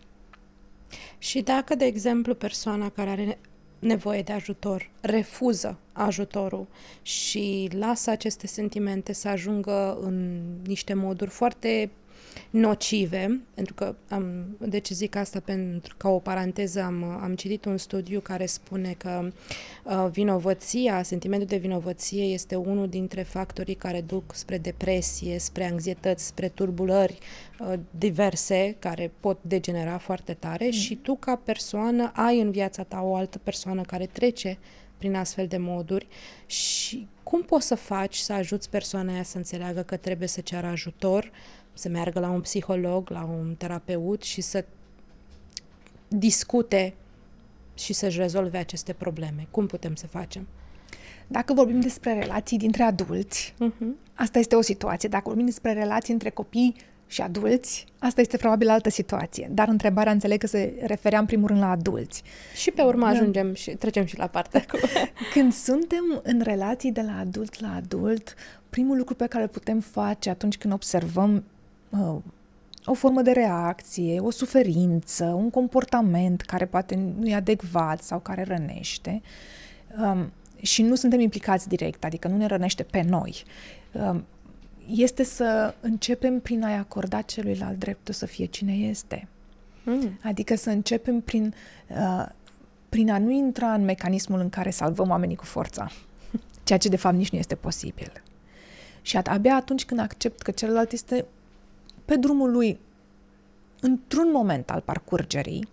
Și 1.19 1.41
dacă, 1.41 1.75
de 1.75 1.85
exemplu, 1.85 2.35
persoana 2.35 2.91
care 2.91 3.11
are 3.11 3.39
nevoie 3.79 4.23
de 4.23 4.33
ajutor 4.33 4.91
refuză 5.01 5.79
ajutorul 5.93 6.67
și 7.03 7.69
lasă 7.73 8.11
aceste 8.11 8.47
sentimente 8.47 9.13
să 9.13 9.29
ajungă 9.29 9.99
în 10.01 10.41
niște 10.67 10.95
moduri 10.95 11.31
foarte 11.31 11.91
nocive, 12.51 13.41
pentru 13.55 13.75
că 13.75 13.95
am, 14.09 14.57
deci 14.59 14.89
zic 14.89 15.17
asta 15.17 15.41
pentru 15.41 15.95
ca 15.97 16.09
o 16.09 16.19
paranteză, 16.19 16.83
am, 16.83 17.05
am 17.05 17.35
citit 17.35 17.65
un 17.65 17.77
studiu 17.77 18.21
care 18.21 18.47
spune 18.47 18.95
că 18.99 19.29
uh, 19.85 20.07
vinovăția, 20.11 21.03
sentimentul 21.03 21.47
de 21.49 21.57
vinovăție 21.57 22.23
este 22.23 22.55
unul 22.55 22.89
dintre 22.89 23.23
factorii 23.23 23.75
care 23.75 24.01
duc 24.01 24.35
spre 24.35 24.59
depresie, 24.59 25.39
spre 25.39 25.65
anxietăți, 25.71 26.27
spre 26.27 26.49
turbulări 26.49 27.19
uh, 27.61 27.73
diverse 27.99 28.77
care 28.79 29.13
pot 29.21 29.39
degenera 29.43 29.99
foarte 29.99 30.35
tare 30.35 30.65
mm. 30.65 30.71
și 30.71 30.95
tu 30.97 31.15
ca 31.15 31.37
persoană 31.37 32.13
ai 32.15 32.41
în 32.41 32.51
viața 32.51 32.83
ta 32.83 33.01
o 33.03 33.15
altă 33.15 33.39
persoană 33.39 33.83
care 33.83 34.07
trece 34.07 34.59
prin 34.99 35.15
astfel 35.15 35.47
de 35.47 35.57
moduri 35.57 36.07
și 36.47 37.07
cum 37.23 37.43
poți 37.43 37.67
să 37.67 37.75
faci 37.75 38.17
să 38.17 38.33
ajuți 38.33 38.71
persoana 38.71 39.13
aia 39.13 39.23
să 39.23 39.37
înțeleagă 39.37 39.83
că 39.83 39.97
trebuie 39.97 40.29
să 40.29 40.41
ceară 40.41 40.67
ajutor, 40.67 41.31
să 41.77 41.89
meargă 41.89 42.21
la 42.21 42.31
un 42.31 42.41
psiholog, 42.41 43.11
la 43.11 43.25
un 43.25 43.55
terapeut 43.59 44.23
și 44.23 44.41
să 44.41 44.65
discute 46.09 46.95
și 47.75 47.93
să-și 47.93 48.19
rezolve 48.19 48.59
aceste 48.59 48.93
probleme. 48.93 49.47
Cum 49.51 49.67
putem 49.67 49.95
să 49.95 50.07
facem? 50.07 50.47
Dacă 51.27 51.53
vorbim 51.53 51.81
despre 51.81 52.19
relații 52.19 52.59
dintre 52.59 52.83
adulți, 52.83 53.55
uh-huh. 53.55 54.15
asta 54.15 54.39
este 54.39 54.55
o 54.55 54.61
situație. 54.61 55.09
Dacă 55.09 55.23
vorbim 55.27 55.45
despre 55.45 55.73
relații 55.73 56.13
între 56.13 56.31
copii 56.31 56.75
și 57.07 57.21
adulți, 57.21 57.85
asta 57.99 58.21
este 58.21 58.37
probabil 58.37 58.69
altă 58.69 58.91
situație. 58.91 59.49
Dar 59.53 59.69
întrebarea 59.69 60.13
înțeleg 60.13 60.39
că 60.41 60.47
se 60.47 60.83
referea 60.87 61.19
în 61.19 61.27
primul 61.27 61.49
rând 61.49 61.61
la 61.61 61.71
adulți. 61.71 62.23
Și 62.55 62.71
pe 62.71 62.83
urmă 62.83 63.05
da. 63.05 63.11
ajungem 63.11 63.55
și 63.55 63.71
trecem 63.71 64.05
și 64.05 64.19
la 64.19 64.27
partea 64.27 64.65
cu... 64.71 64.79
Când 65.35 65.53
suntem 65.53 66.21
în 66.23 66.41
relații 66.41 66.93
de 66.93 67.01
la 67.01 67.19
adult 67.19 67.61
la 67.61 67.75
adult, 67.75 68.35
primul 68.71 68.97
lucru 68.97 69.15
pe 69.15 69.27
care 69.27 69.43
îl 69.43 69.49
putem 69.49 69.81
face 69.81 70.31
atunci 70.31 70.59
când 70.59 70.73
observăm 70.73 71.35
uh, 71.35 71.43
o 72.85 72.95
formă 72.95 73.23
de 73.23 73.31
reacție, 73.31 74.21
o 74.21 74.31
suferință, 74.31 75.25
un 75.25 75.51
comportament 75.51 76.41
care 76.41 76.67
poate 76.67 76.95
nu 77.19 77.27
e 77.27 77.35
adecvat 77.35 78.03
sau 78.03 78.19
care 78.19 78.43
rănește 78.43 79.23
um, 80.03 80.33
și 80.61 80.83
nu 80.83 80.95
suntem 80.95 81.21
implicați 81.21 81.69
direct, 81.69 82.05
adică 82.05 82.29
nu 82.29 82.37
ne 82.37 82.47
rănește 82.47 82.83
pe 82.83 83.03
noi, 83.03 83.45
um, 83.93 84.25
este 84.89 85.23
să 85.23 85.75
începem 85.81 86.41
prin 86.41 86.65
a-i 86.65 86.77
acorda 86.77 87.21
celuilalt 87.21 87.79
dreptul 87.79 88.15
să 88.15 88.27
fie 88.27 88.45
cine 88.45 88.73
este. 88.73 89.29
Mm. 89.85 90.19
Adică 90.23 90.57
să 90.57 90.71
începem 90.71 91.21
prin, 91.21 91.55
uh, 91.89 92.27
prin 92.89 93.11
a 93.11 93.19
nu 93.19 93.31
intra 93.31 93.73
în 93.73 93.85
mecanismul 93.85 94.41
în 94.41 94.49
care 94.49 94.71
salvăm 94.71 95.11
oamenii 95.11 95.37
cu 95.37 95.45
forța, 95.45 95.91
ceea 96.65 96.79
ce 96.79 96.89
de 96.89 96.97
fapt 96.97 97.17
nici 97.17 97.31
nu 97.31 97.39
este 97.39 97.55
posibil. 97.55 98.13
Și 99.03 99.17
abia 99.17 99.55
atunci 99.55 99.85
când 99.85 100.01
accept 100.01 100.43
că 100.43 100.51
celălalt 100.51 100.93
este 100.93 101.25
pe 102.07 102.17
drumul 102.17 102.51
lui 102.51 102.79
într-un 103.81 104.31
moment 104.31 104.71
al 104.71 104.81
parcurgerii, 104.81 105.69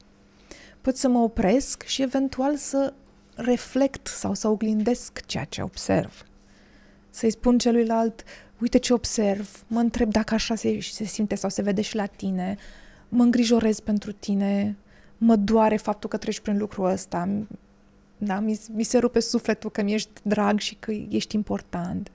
pot 0.81 0.95
să 0.95 1.07
mă 1.07 1.19
opresc 1.19 1.83
și 1.83 2.01
eventual 2.01 2.55
să 2.55 2.93
reflect 3.35 4.07
sau 4.07 4.33
să 4.33 4.47
oglindesc 4.47 5.25
ceea 5.25 5.43
ce 5.43 5.61
observ. 5.61 6.25
Să-i 7.09 7.31
spun 7.31 7.57
celuilalt, 7.57 8.23
uite 8.59 8.77
ce 8.77 8.93
observ, 8.93 9.63
mă 9.67 9.79
întreb 9.79 10.11
dacă 10.11 10.33
așa 10.33 10.55
se, 10.55 10.79
se 10.81 11.03
simte 11.03 11.35
sau 11.35 11.49
se 11.49 11.61
vede 11.61 11.81
și 11.81 11.95
la 11.95 12.05
tine, 12.05 12.57
mă 13.09 13.23
îngrijorez 13.23 13.79
pentru 13.79 14.11
tine, 14.11 14.77
mă 15.17 15.35
doare 15.35 15.77
faptul 15.77 16.09
că 16.09 16.17
treci 16.17 16.39
prin 16.39 16.57
lucrul 16.57 16.85
ăsta, 16.85 17.29
da? 18.17 18.39
mi, 18.39 18.59
mi 18.71 18.83
se 18.83 18.97
rupe 18.97 19.19
sufletul 19.19 19.69
că 19.69 19.81
mi 19.81 19.93
ești 19.93 20.09
drag 20.23 20.59
și 20.59 20.75
că 20.75 20.91
ești 20.91 21.35
important. 21.35 22.11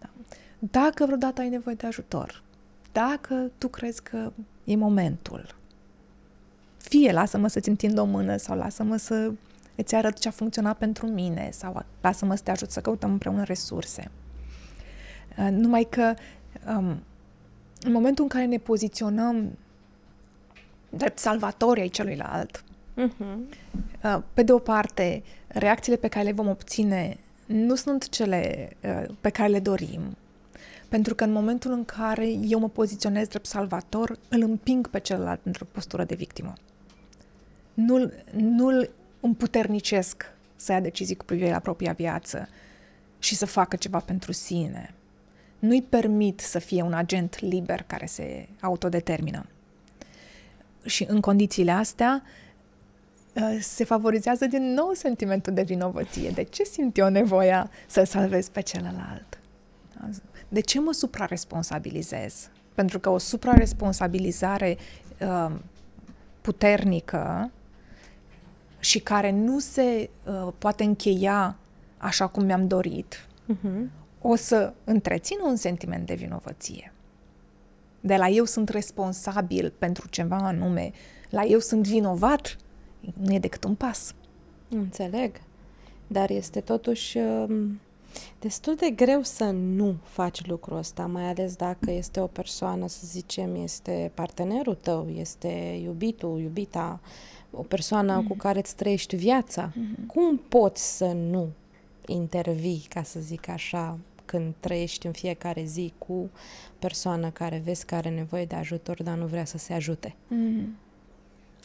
Da? 0.00 0.10
Dacă 0.58 1.04
vreodată 1.04 1.40
ai 1.40 1.48
nevoie 1.48 1.74
de 1.74 1.86
ajutor, 1.86 2.43
dacă 2.94 3.50
tu 3.58 3.68
crezi 3.68 4.02
că 4.02 4.32
e 4.64 4.76
momentul, 4.76 5.54
fie 6.76 7.12
lasă-mă 7.12 7.48
să-ți 7.48 7.68
întind 7.68 7.98
o 7.98 8.04
mână 8.04 8.36
sau 8.36 8.56
lasă-mă 8.56 8.96
să 8.96 9.32
îți 9.74 9.94
arăt 9.94 10.18
ce 10.18 10.28
a 10.28 10.30
funcționat 10.30 10.76
pentru 10.76 11.06
mine 11.06 11.48
sau 11.52 11.84
lasă-mă 12.00 12.34
să 12.34 12.42
te 12.42 12.50
ajut 12.50 12.70
să 12.70 12.80
căutăm 12.80 13.10
împreună 13.10 13.42
resurse. 13.42 14.10
Uh, 15.38 15.48
numai 15.50 15.86
că 15.90 16.14
um, 16.66 17.02
în 17.80 17.92
momentul 17.92 18.24
în 18.24 18.30
care 18.30 18.44
ne 18.44 18.58
poziționăm 18.58 19.58
drept 20.90 21.18
salvatori 21.18 21.80
ai 21.80 21.88
celuilalt, 21.88 22.64
uh-huh. 22.96 23.36
uh, 24.04 24.18
pe 24.34 24.42
de 24.42 24.52
o 24.52 24.58
parte, 24.58 25.22
reacțiile 25.46 25.98
pe 25.98 26.08
care 26.08 26.24
le 26.24 26.32
vom 26.32 26.48
obține 26.48 27.16
nu 27.46 27.74
sunt 27.74 28.08
cele 28.08 28.70
uh, 28.82 29.14
pe 29.20 29.30
care 29.30 29.48
le 29.48 29.60
dorim, 29.60 30.16
pentru 30.94 31.14
că 31.14 31.24
în 31.24 31.32
momentul 31.32 31.70
în 31.72 31.84
care 31.84 32.26
eu 32.26 32.58
mă 32.58 32.68
poziționez 32.68 33.28
drept 33.28 33.46
salvator, 33.46 34.18
îl 34.28 34.42
împing 34.42 34.88
pe 34.88 35.00
celălalt 35.00 35.40
într-o 35.42 35.64
postură 35.72 36.04
de 36.04 36.14
victimă. 36.14 36.52
Nu-l, 37.74 38.24
nu-l 38.32 38.90
împuternicesc 39.20 40.32
să 40.56 40.72
ia 40.72 40.80
decizii 40.80 41.16
cu 41.16 41.24
privire 41.24 41.50
la 41.50 41.58
propria 41.58 41.92
viață 41.92 42.48
și 43.18 43.34
să 43.34 43.46
facă 43.46 43.76
ceva 43.76 43.98
pentru 43.98 44.32
sine. 44.32 44.94
Nu-i 45.58 45.82
permit 45.82 46.40
să 46.40 46.58
fie 46.58 46.82
un 46.82 46.92
agent 46.92 47.40
liber 47.40 47.82
care 47.82 48.06
se 48.06 48.48
autodetermină. 48.60 49.46
Și 50.84 51.04
în 51.08 51.20
condițiile 51.20 51.70
astea 51.70 52.22
uh, 53.32 53.58
se 53.60 53.84
favorizează 53.84 54.46
din 54.46 54.72
nou 54.72 54.92
sentimentul 54.92 55.52
de 55.52 55.62
vinovăție. 55.62 56.30
De 56.30 56.42
ce 56.42 56.64
simt 56.64 56.96
eu 56.96 57.08
nevoia 57.08 57.70
să 57.86 58.04
salvez 58.04 58.48
pe 58.48 58.60
celălalt? 58.60 59.38
De 60.54 60.60
ce 60.60 60.80
mă 60.80 60.92
supraresponsabilizez? 60.92 62.50
Pentru 62.74 62.98
că 62.98 63.08
o 63.08 63.18
supraresponsabilizare 63.18 64.76
uh, 65.20 65.52
puternică 66.40 67.50
și 68.78 68.98
care 68.98 69.30
nu 69.30 69.58
se 69.58 70.10
uh, 70.26 70.52
poate 70.58 70.84
încheia 70.84 71.56
așa 71.98 72.26
cum 72.26 72.44
mi-am 72.44 72.66
dorit, 72.66 73.26
uh-huh. 73.52 73.90
o 74.20 74.34
să 74.34 74.72
întrețină 74.84 75.42
un 75.44 75.56
sentiment 75.56 76.06
de 76.06 76.14
vinovăție. 76.14 76.92
De 78.00 78.16
la 78.16 78.28
eu 78.28 78.44
sunt 78.44 78.68
responsabil 78.68 79.72
pentru 79.78 80.08
ceva 80.08 80.36
anume, 80.36 80.92
la 81.30 81.44
eu 81.44 81.58
sunt 81.58 81.86
vinovat, 81.86 82.56
nu 83.22 83.34
e 83.34 83.38
decât 83.38 83.64
un 83.64 83.74
pas. 83.74 84.14
Înțeleg. 84.68 85.40
Dar 86.06 86.30
este 86.30 86.60
totuși 86.60 87.18
um, 87.18 87.80
destul 88.40 88.74
de 88.74 88.90
greu 88.90 89.22
să 89.22 89.44
nu 89.50 89.96
faci 90.02 90.46
lucrul 90.46 90.76
ăsta, 90.76 91.06
mai 91.06 91.24
ales 91.24 91.56
dacă 91.56 91.90
este 91.90 92.20
o 92.20 92.26
persoană, 92.26 92.88
să 92.88 93.00
zicem, 93.04 93.54
este 93.54 94.10
partenerul 94.14 94.74
tău, 94.74 95.08
este 95.16 95.80
iubitul, 95.82 96.40
iubita, 96.40 97.00
o 97.50 97.62
persoană 97.62 98.22
mm-hmm. 98.22 98.28
cu 98.28 98.36
care 98.36 98.58
îți 98.58 98.76
trăiești 98.76 99.16
viața. 99.16 99.70
Mm-hmm. 99.70 100.06
Cum 100.06 100.36
poți 100.48 100.96
să 100.96 101.06
nu 101.06 101.48
intervii, 102.06 102.86
ca 102.88 103.02
să 103.02 103.20
zic 103.20 103.48
așa, 103.48 103.98
când 104.24 104.54
trăiești 104.60 105.06
în 105.06 105.12
fiecare 105.12 105.64
zi 105.64 105.92
cu 105.98 106.30
persoană 106.78 107.30
care 107.30 107.62
vezi 107.64 107.84
că 107.86 107.94
are 107.94 108.08
nevoie 108.08 108.44
de 108.44 108.54
ajutor, 108.54 109.02
dar 109.02 109.16
nu 109.16 109.26
vrea 109.26 109.44
să 109.44 109.58
se 109.58 109.72
ajute? 109.72 110.14
Mm-hmm. 110.34 110.66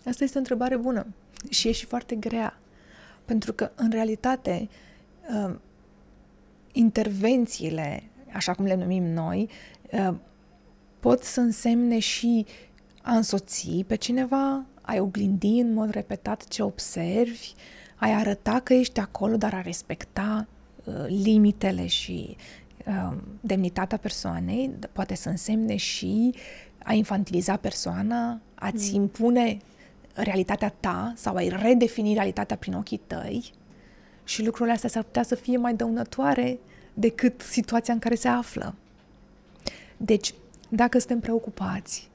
Asta 0.06 0.24
este 0.24 0.36
o 0.36 0.39
întrebare 0.39 0.77
bună 0.77 1.08
și 1.50 1.68
e 1.68 1.72
și 1.72 1.86
foarte 1.86 2.15
grea. 2.15 2.60
Pentru 3.25 3.53
că, 3.53 3.72
în 3.75 3.89
realitate, 3.91 4.70
uh, 5.46 5.56
intervențiile, 6.72 8.04
așa 8.32 8.54
cum 8.54 8.66
le 8.66 8.76
numim 8.76 9.04
noi, 9.04 9.50
uh, 9.92 10.16
pot 11.00 11.24
să 11.24 11.40
însemne 11.40 12.00
și 12.00 12.46
a 13.02 13.16
însoți 13.16 13.84
pe 13.88 13.96
cineva, 13.96 14.66
ai 14.82 15.00
oglindi 15.00 15.60
în 15.60 15.74
mod 15.74 15.90
repetat 15.90 16.48
ce 16.48 16.64
observi, 16.64 17.54
ai 17.96 18.14
arăta 18.14 18.60
că 18.64 18.74
ești 18.74 19.00
acolo, 19.00 19.38
dar 19.38 19.54
a 19.54 19.62
respecta 19.62 20.48
uh, 20.84 20.94
limitele 21.08 21.88
și 21.88 22.36
uh, 22.88 23.18
demnitatea 23.42 23.98
persoanei, 23.98 24.72
poate 24.92 25.16
să 25.16 25.30
însemne 25.30 25.76
și 25.76 26.34
a 26.84 26.94
infantiliza 26.94 27.56
persoana, 27.56 28.42
a-ți 28.56 28.96
mm. 28.96 29.02
impune 29.02 29.58
realitatea 30.14 30.74
ta 30.80 31.14
sau 31.16 31.36
ai 31.36 31.50
redefini 31.62 32.14
realitatea 32.14 32.56
prin 32.56 32.74
ochii 32.74 33.02
tăi 33.08 33.52
și 34.30 34.44
lucrurile 34.44 34.76
astea 34.76 34.90
s-ar 34.90 35.04
putea 35.04 35.24
să 35.24 35.36
fie 35.36 35.58
mai 35.58 35.74
dăunătoare 35.74 36.60
decât 36.94 37.42
situația 37.42 37.94
în 37.94 38.00
care 38.00 38.16
se 38.16 38.28
află. 38.28 38.76
Deci, 39.98 40.34
dacă 40.70 40.98
suntem 40.98 41.20
preocupați 41.20 42.10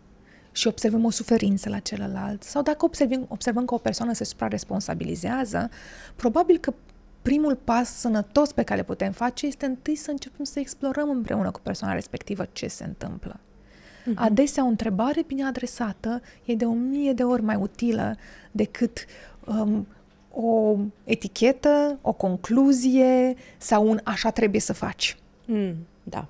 și 0.52 0.66
observăm 0.66 1.04
o 1.04 1.10
suferință 1.10 1.68
la 1.68 1.78
celălalt 1.78 2.42
sau 2.42 2.62
dacă 2.62 2.84
observăm, 2.84 3.26
observăm 3.28 3.64
că 3.64 3.74
o 3.74 3.78
persoană 3.78 4.12
se 4.12 4.24
supraresponsabilizează, 4.24 5.70
probabil 6.16 6.58
că 6.58 6.74
primul 7.22 7.56
pas 7.64 7.98
sănătos 7.98 8.52
pe 8.52 8.62
care 8.62 8.80
le 8.80 8.86
putem 8.86 9.12
face 9.12 9.46
este 9.46 9.66
întâi 9.66 9.96
să 9.96 10.10
începem 10.10 10.44
să 10.44 10.58
explorăm 10.58 11.10
împreună 11.10 11.50
cu 11.50 11.60
persoana 11.60 11.94
respectivă 11.94 12.46
ce 12.52 12.66
se 12.66 12.84
întâmplă. 12.84 13.40
Uh-huh. 13.40 14.14
Adesea 14.14 14.64
o 14.64 14.68
întrebare 14.68 15.22
bine 15.26 15.44
adresată 15.44 16.22
e 16.44 16.54
de 16.54 16.64
o 16.64 16.72
mie 16.72 17.12
de 17.12 17.22
ori 17.22 17.42
mai 17.42 17.56
utilă 17.56 18.16
decât 18.50 19.04
um, 19.46 19.86
o 20.34 20.76
etichetă, 21.04 21.98
o 22.02 22.12
concluzie 22.12 23.34
sau 23.58 23.88
un 23.88 24.00
așa 24.04 24.30
trebuie 24.30 24.60
să 24.60 24.72
faci. 24.72 25.16
Mm, 25.46 25.74
da. 26.02 26.26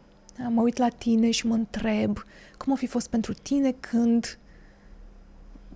Mă 0.49 0.62
uit 0.62 0.76
la 0.76 0.88
tine 0.88 1.30
și 1.30 1.46
mă 1.46 1.54
întreb 1.54 2.18
cum 2.58 2.73
o 2.73 2.76
fi 2.76 2.87
fost 2.87 3.08
pentru 3.08 3.32
tine 3.32 3.75
când 3.80 4.38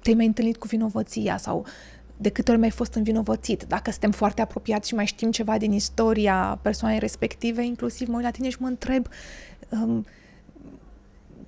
te-ai 0.03 0.15
mai 0.15 0.27
întâlnit 0.27 0.57
cu 0.57 0.67
vinovăția 0.67 1.37
sau 1.37 1.67
de 2.17 2.29
câte 2.29 2.51
ori 2.51 2.61
mai 2.61 2.71
fost 2.71 2.95
învinovățit. 2.95 3.63
Dacă 3.63 3.91
suntem 3.91 4.11
foarte 4.11 4.41
apropiați 4.41 4.89
și 4.89 4.95
mai 4.95 5.07
știm 5.07 5.31
ceva 5.31 5.59
din 5.59 5.73
istoria 5.73 6.59
persoanei 6.63 6.99
respective, 6.99 7.65
inclusiv 7.65 8.09
mă 8.09 8.15
uit 8.15 8.25
la 8.25 8.31
tine 8.31 8.49
și 8.49 8.57
mă 8.61 8.67
întreb 8.67 9.07
um, 9.69 10.07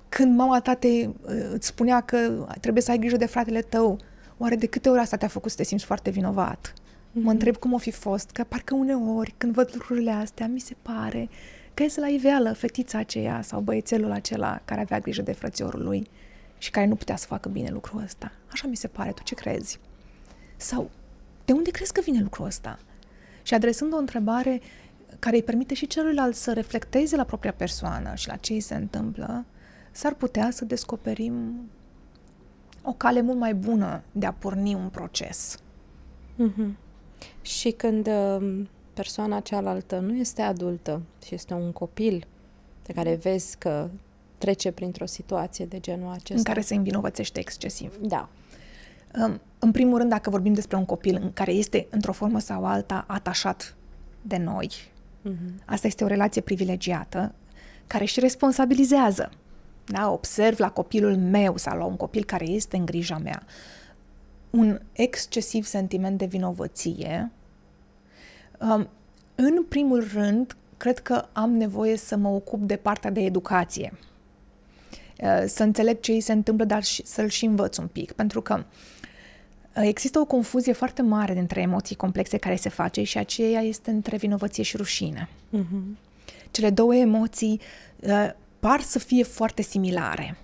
când 0.09 0.37
mama 0.37 0.59
ta 0.59 0.73
te, 0.73 0.87
uh, 0.87 1.13
îți 1.53 1.67
spunea 1.67 2.01
că 2.01 2.47
trebuie 2.59 2.83
să 2.83 2.91
ai 2.91 2.97
grijă 2.99 3.17
de 3.17 3.25
fratele 3.25 3.61
tău, 3.61 3.97
oare 4.41 4.55
de 4.55 4.65
câte 4.65 4.89
ori 4.89 4.99
asta 4.99 5.17
te-a 5.17 5.27
făcut 5.27 5.51
să 5.51 5.57
te 5.57 5.63
simți 5.63 5.85
foarte 5.85 6.09
vinovat? 6.09 6.73
Mm-hmm. 6.73 7.13
Mă 7.13 7.19
mhm. 7.19 7.29
întreb 7.29 7.55
cum 7.55 7.73
o 7.73 7.77
fi 7.77 7.91
fost, 7.91 8.29
că 8.29 8.43
parcă 8.43 8.75
uneori 8.75 9.33
când 9.37 9.53
văd 9.53 9.69
lucrurile 9.73 10.11
astea, 10.11 10.47
mi 10.47 10.59
se 10.59 10.75
pare 10.81 11.29
că 11.73 11.83
este 11.83 11.99
la 11.99 12.07
iveală 12.07 12.53
fetița 12.53 12.97
aceea 12.97 13.41
sau 13.41 13.59
băiețelul 13.59 14.11
acela 14.11 14.61
care 14.65 14.81
avea 14.81 14.99
grijă 14.99 15.21
de 15.21 15.31
frățiorul 15.31 15.83
lui 15.83 16.09
și 16.57 16.71
care 16.71 16.85
nu 16.85 16.95
putea 16.95 17.15
să 17.15 17.25
facă 17.25 17.49
bine 17.49 17.69
lucrul 17.69 18.01
ăsta. 18.03 18.31
Așa 18.51 18.67
mi 18.67 18.75
se 18.75 18.87
pare, 18.87 19.11
tu 19.11 19.23
ce 19.23 19.35
crezi? 19.35 19.79
Sau 20.57 20.89
de 21.45 21.53
unde 21.53 21.71
crezi 21.71 21.93
că 21.93 22.01
vine 22.01 22.21
lucrul 22.21 22.45
ăsta? 22.45 22.79
Și 23.43 23.53
adresând 23.53 23.93
o 23.93 23.97
întrebare 23.97 24.61
care 25.19 25.35
îi 25.35 25.43
permite 25.43 25.73
și 25.73 25.87
celuilalt 25.87 26.35
să 26.35 26.53
reflecteze 26.53 27.15
la 27.15 27.23
propria 27.23 27.53
persoană 27.53 28.15
și 28.15 28.27
la 28.27 28.35
ce 28.35 28.53
îi 28.53 28.59
se 28.59 28.75
întâmplă, 28.75 29.45
s-ar 29.91 30.13
putea 30.13 30.49
să 30.51 30.65
descoperim 30.65 31.69
o 32.83 32.93
cale 32.93 33.21
mult 33.21 33.37
mai 33.37 33.53
bună 33.53 34.03
de 34.11 34.25
a 34.25 34.33
porni 34.33 34.73
un 34.73 34.89
proces. 34.89 35.57
Mm-hmm. 36.35 36.75
Și 37.41 37.71
când 37.71 38.07
uh, 38.07 38.61
persoana 38.93 39.39
cealaltă 39.39 39.99
nu 39.99 40.15
este 40.15 40.41
adultă 40.41 41.01
și 41.25 41.33
este 41.33 41.53
un 41.53 41.71
copil 41.71 42.25
de 42.83 42.93
care 42.93 43.15
vezi 43.15 43.57
că 43.57 43.89
trece 44.37 44.71
printr-o 44.71 45.05
situație 45.05 45.65
de 45.65 45.79
genul 45.79 46.11
acesta. 46.11 46.35
În 46.35 46.43
care 46.43 46.61
se 46.61 46.75
învinovățește 46.75 47.39
excesiv. 47.39 47.97
Da. 48.01 48.29
Um, 49.23 49.41
în 49.59 49.71
primul 49.71 49.97
rând, 49.97 50.09
dacă 50.09 50.29
vorbim 50.29 50.53
despre 50.53 50.77
un 50.77 50.85
copil 50.85 51.19
în 51.21 51.33
care 51.33 51.51
este, 51.51 51.87
într-o 51.89 52.11
formă 52.11 52.39
sau 52.39 52.65
alta, 52.65 53.03
atașat 53.07 53.75
de 54.21 54.37
noi, 54.37 54.69
mm-hmm. 55.29 55.65
asta 55.65 55.87
este 55.87 56.03
o 56.03 56.07
relație 56.07 56.41
privilegiată 56.41 57.33
care 57.87 58.05
și 58.05 58.19
responsabilizează 58.19 59.29
da? 59.85 60.11
observ 60.11 60.59
la 60.59 60.69
copilul 60.69 61.17
meu 61.17 61.57
sau 61.57 61.77
la 61.77 61.85
un 61.85 61.95
copil 61.95 62.23
care 62.23 62.49
este 62.49 62.77
în 62.77 62.85
grija 62.85 63.17
mea, 63.17 63.43
un 64.49 64.79
excesiv 64.91 65.65
sentiment 65.65 66.17
de 66.17 66.25
vinovăție, 66.25 67.31
um, 68.59 68.89
în 69.35 69.63
primul 69.63 70.07
rând, 70.13 70.55
cred 70.77 70.99
că 70.99 71.25
am 71.31 71.51
nevoie 71.51 71.97
să 71.97 72.15
mă 72.15 72.27
ocup 72.27 72.61
de 72.61 72.75
partea 72.75 73.09
de 73.09 73.19
educație. 73.19 73.93
Uh, 75.21 75.43
să 75.45 75.63
înțeleg 75.63 75.99
ce 75.99 76.11
îi 76.11 76.21
se 76.21 76.31
întâmplă, 76.31 76.65
dar 76.65 76.83
și, 76.83 77.05
să-l 77.05 77.27
și 77.27 77.45
învăț 77.45 77.77
un 77.77 77.87
pic. 77.87 78.11
Pentru 78.11 78.41
că 78.41 78.63
uh, 79.75 79.83
există 79.83 80.19
o 80.19 80.25
confuzie 80.25 80.73
foarte 80.73 81.01
mare 81.01 81.33
dintre 81.33 81.61
emoții 81.61 81.95
complexe 81.95 82.37
care 82.37 82.55
se 82.55 82.69
face 82.69 83.03
și 83.03 83.17
aceea 83.17 83.61
este 83.61 83.91
între 83.91 84.17
vinovăție 84.17 84.63
și 84.63 84.77
rușine. 84.77 85.29
Uh-huh. 85.57 85.97
Cele 86.51 86.69
două 86.69 86.95
emoții 86.95 87.59
uh, 87.99 88.29
par 88.61 88.81
să 88.81 88.99
fie 88.99 89.23
foarte 89.23 89.61
similare. 89.61 90.37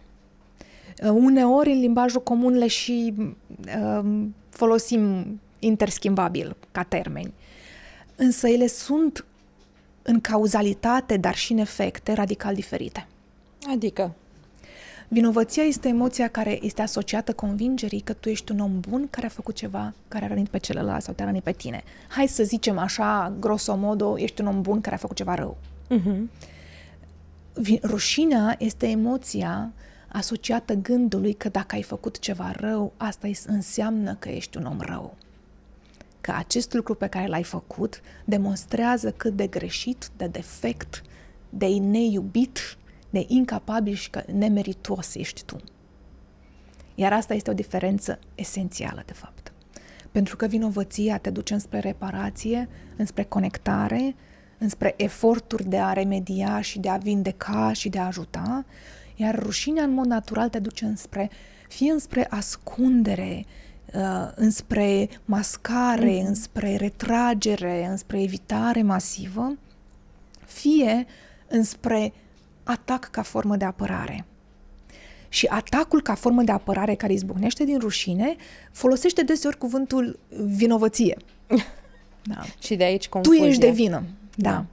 Uh, 1.03 1.09
uneori 1.09 1.71
în 1.71 1.79
limbajul 1.79 2.23
comun 2.23 2.57
le 2.57 2.67
și 2.67 3.13
uh, 3.17 4.25
folosim 4.49 5.25
interschimbabil 5.59 6.55
ca 6.71 6.83
termeni. 6.83 7.33
Însă 8.15 8.47
ele 8.47 8.67
sunt 8.67 9.25
în 10.01 10.21
cauzalitate, 10.21 11.17
dar 11.17 11.35
și 11.35 11.51
în 11.51 11.57
efecte 11.57 12.13
radical 12.13 12.53
diferite. 12.53 13.07
Adică? 13.71 14.15
Vinovăția 15.07 15.63
este 15.63 15.87
emoția 15.87 16.27
care 16.27 16.59
este 16.61 16.81
asociată 16.81 17.33
convingerii 17.33 17.99
că 17.99 18.13
tu 18.13 18.29
ești 18.29 18.51
un 18.51 18.59
om 18.59 18.79
bun 18.79 19.07
care 19.09 19.25
a 19.25 19.29
făcut 19.29 19.55
ceva 19.55 19.93
care 20.07 20.25
a 20.25 20.27
rănit 20.27 20.47
pe 20.47 20.57
celălalt 20.57 21.03
sau 21.03 21.13
te-a 21.13 21.25
rănit 21.25 21.43
pe 21.43 21.51
tine. 21.51 21.83
Hai 22.07 22.27
să 22.27 22.43
zicem 22.43 22.77
așa, 22.77 23.33
grosomodo, 23.39 24.19
ești 24.19 24.41
un 24.41 24.47
om 24.47 24.61
bun 24.61 24.81
care 24.81 24.95
a 24.95 24.99
făcut 24.99 25.15
ceva 25.15 25.35
rău. 25.35 25.57
Uh-huh. 25.89 26.21
Rușinea 27.83 28.55
este 28.59 28.87
emoția 28.87 29.73
asociată 30.07 30.73
gândului 30.73 31.33
că 31.33 31.49
dacă 31.49 31.75
ai 31.75 31.81
făcut 31.81 32.19
ceva 32.19 32.51
rău, 32.51 32.93
asta 32.97 33.27
înseamnă 33.45 34.15
că 34.15 34.29
ești 34.29 34.57
un 34.57 34.65
om 34.65 34.79
rău. 34.79 35.15
Că 36.21 36.31
acest 36.31 36.73
lucru 36.73 36.95
pe 36.95 37.07
care 37.07 37.27
l-ai 37.27 37.43
făcut 37.43 38.01
demonstrează 38.25 39.11
cât 39.11 39.35
de 39.35 39.47
greșit, 39.47 40.09
de 40.17 40.27
defect, 40.27 41.01
de 41.49 41.67
neiubit, 41.67 42.77
de 43.09 43.25
incapabil 43.27 43.93
și 43.93 44.09
că 44.09 44.23
nemeritos 44.33 45.15
ești 45.15 45.43
tu. 45.45 45.57
Iar 46.95 47.13
asta 47.13 47.33
este 47.33 47.49
o 47.49 47.53
diferență 47.53 48.19
esențială, 48.35 49.03
de 49.05 49.13
fapt. 49.13 49.51
Pentru 50.11 50.35
că 50.35 50.45
vinovăția 50.45 51.17
te 51.17 51.29
duce 51.29 51.53
înspre 51.53 51.79
reparație, 51.79 52.69
înspre 52.95 53.23
conectare, 53.23 54.15
înspre 54.57 54.93
eforturi 54.97 55.69
de 55.69 55.77
a 55.77 55.93
remedia 55.93 56.61
și 56.61 56.79
de 56.79 56.89
a 56.89 56.97
vindeca 56.97 57.73
și 57.73 57.89
de 57.89 57.99
a 57.99 58.05
ajuta, 58.05 58.65
iar 59.15 59.39
rușinea 59.39 59.83
în 59.83 59.93
mod 59.93 60.05
natural 60.05 60.49
te 60.49 60.59
duce 60.59 60.85
înspre, 60.85 61.29
fie 61.69 61.91
înspre 61.91 62.27
ascundere, 62.29 63.45
uh, 63.93 64.31
înspre 64.35 65.09
mascare, 65.25 66.19
mm. 66.21 66.27
înspre 66.27 66.75
retragere, 66.75 67.85
înspre 67.85 68.21
evitare 68.21 68.81
masivă, 68.81 69.57
fie 70.45 71.05
înspre 71.47 72.13
atac 72.63 73.09
ca 73.11 73.21
formă 73.21 73.55
de 73.55 73.65
apărare. 73.65 74.25
Și 75.29 75.45
atacul 75.45 76.01
ca 76.01 76.15
formă 76.15 76.43
de 76.43 76.51
apărare 76.51 76.95
care 76.95 77.13
izbucnește 77.13 77.63
din 77.63 77.79
rușine 77.79 78.35
folosește 78.71 79.23
deseori 79.23 79.57
cuvântul 79.57 80.19
vinovăție. 80.29 81.17
Da. 82.29 82.41
Și 82.59 82.75
de 82.75 82.83
aici 82.83 83.07
confuzia. 83.07 83.41
Tu 83.41 83.47
ești 83.47 83.61
de 83.61 83.69
vină. 83.69 84.03
Da. 84.39 84.65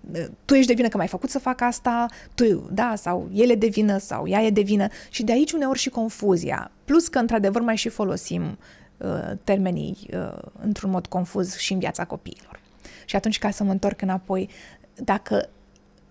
da. 0.00 0.18
tu 0.44 0.54
ești 0.54 0.66
de 0.66 0.74
vină 0.74 0.88
că 0.88 0.96
m-ai 0.96 1.06
făcut 1.06 1.30
să 1.30 1.38
fac 1.38 1.60
asta, 1.60 2.06
tu, 2.34 2.68
da, 2.72 2.94
sau 2.96 3.28
ele 3.32 3.54
de 3.54 3.66
vină, 3.66 3.98
sau 3.98 4.26
ea 4.26 4.42
e 4.42 4.50
de 4.50 4.60
vină. 4.60 4.86
Și 5.10 5.22
de 5.22 5.32
aici 5.32 5.52
uneori 5.52 5.78
și 5.78 5.88
confuzia. 5.88 6.70
Plus 6.84 7.08
că, 7.08 7.18
într-adevăr, 7.18 7.62
mai 7.62 7.76
și 7.76 7.88
folosim 7.88 8.58
uh, 8.96 9.08
termenii 9.44 9.96
uh, 10.12 10.38
într-un 10.62 10.90
mod 10.90 11.06
confuz 11.06 11.56
și 11.56 11.72
în 11.72 11.78
viața 11.78 12.04
copiilor. 12.04 12.60
Și 13.04 13.16
atunci, 13.16 13.38
ca 13.38 13.50
să 13.50 13.64
mă 13.64 13.70
întorc 13.70 14.02
înapoi, 14.02 14.48
dacă 14.94 15.48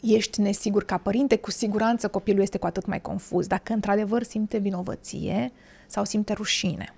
ești 0.01 0.41
nesigur 0.41 0.83
ca 0.83 0.97
părinte, 0.97 1.37
cu 1.37 1.51
siguranță 1.51 2.07
copilul 2.07 2.41
este 2.41 2.57
cu 2.57 2.65
atât 2.65 2.85
mai 2.85 3.01
confuz. 3.01 3.47
Dacă 3.47 3.73
într-adevăr 3.73 4.23
simte 4.23 4.57
vinovăție 4.57 5.51
sau 5.87 6.05
simte 6.05 6.33
rușine. 6.33 6.93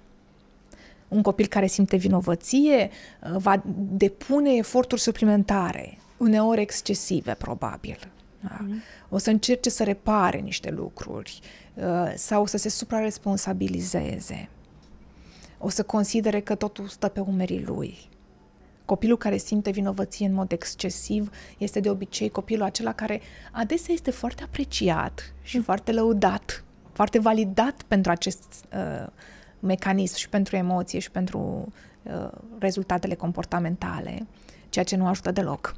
Un 1.12 1.22
copil 1.22 1.48
care 1.48 1.68
simte 1.68 1.96
vinovăție 1.96 2.90
uh, 3.24 3.38
va 3.38 3.62
depune 3.76 4.56
eforturi 4.56 5.02
suplimentare, 5.02 5.98
uneori 6.18 6.62
excesive, 6.62 7.34
probabil. 7.34 8.12
Da? 8.42 8.58
Mm. 8.60 8.82
O 9.10 9.18
să 9.18 9.30
încerce 9.30 9.70
să 9.70 9.84
repare 9.84 10.38
niște 10.38 10.70
lucruri 10.70 11.40
uh, 11.74 12.14
sau 12.16 12.46
să 12.46 12.58
se 12.58 12.70
supraresponsabilizeze. 12.70 14.50
O 15.58 15.70
să 15.70 15.84
considere 15.84 16.40
că 16.40 16.56
totul 16.56 16.88
stă 16.88 17.08
pe 17.08 17.20
umerii 17.20 17.64
lui. 17.64 17.98
Copilul 18.86 19.18
care 19.18 19.38
simte 19.38 19.70
vinovăție 19.70 20.26
în 20.28 20.34
mod 20.34 20.52
excesiv 20.52 21.32
este 21.58 21.80
de 21.80 21.90
obicei 21.90 22.30
copilul 22.30 22.64
acela 22.64 22.94
care 22.94 23.22
adesea 23.52 23.94
este 23.94 24.12
foarte 24.12 24.44
apreciat 24.44 25.34
și 25.42 25.58
mm. 25.58 25.64
foarte 25.64 25.92
lăudat, 25.92 26.64
foarte 26.92 27.20
validat 27.20 27.82
pentru 27.88 28.12
acest 28.12 28.66
uh, 28.74 29.08
mecanism 29.62 30.18
și 30.18 30.30
pentru 30.30 30.56
emoție 30.56 31.00
și 31.00 31.12
pentru 31.12 31.72
uh, 32.04 32.32
rezultatele 32.60 33.16
comportamentale, 33.16 34.28
ceea 34.70 34.86
ce 34.86 34.96
nu 34.96 35.08
ajută 35.08 35.32
deloc. 35.32 35.76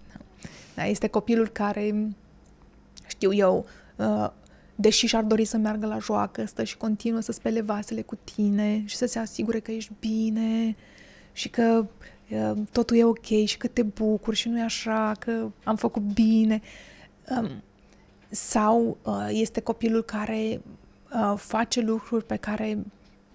da, 0.76 0.84
este 0.84 1.06
copilul 1.06 1.48
care, 1.48 2.08
știu 3.06 3.32
eu, 3.32 3.66
uh, 3.96 4.30
deși 4.74 5.06
și-ar 5.06 5.22
dori 5.22 5.44
să 5.44 5.56
meargă 5.56 5.86
la 5.86 5.98
joacă, 5.98 6.44
stă 6.44 6.64
și 6.64 6.76
continuă 6.76 7.20
să 7.20 7.32
spele 7.32 7.60
vasele 7.60 8.02
cu 8.02 8.18
tine 8.34 8.82
și 8.86 8.96
să 8.96 9.06
se 9.06 9.18
asigure 9.18 9.60
că 9.60 9.70
ești 9.70 9.92
bine 10.00 10.76
și 11.32 11.48
că 11.48 11.86
uh, 12.30 12.52
totul 12.72 12.96
e 12.96 13.04
ok 13.04 13.26
și 13.44 13.56
că 13.56 13.66
te 13.66 13.82
bucuri 13.82 14.36
și 14.36 14.48
nu 14.48 14.58
e 14.58 14.62
așa, 14.62 15.12
că 15.18 15.50
am 15.64 15.76
făcut 15.76 16.02
bine. 16.02 16.60
Um, 17.28 17.62
sau 18.30 18.96
uh, 19.02 19.28
este 19.30 19.60
copilul 19.60 20.02
care 20.02 20.60
uh, 21.14 21.34
face 21.36 21.80
lucruri 21.80 22.24
pe 22.24 22.36
care 22.36 22.78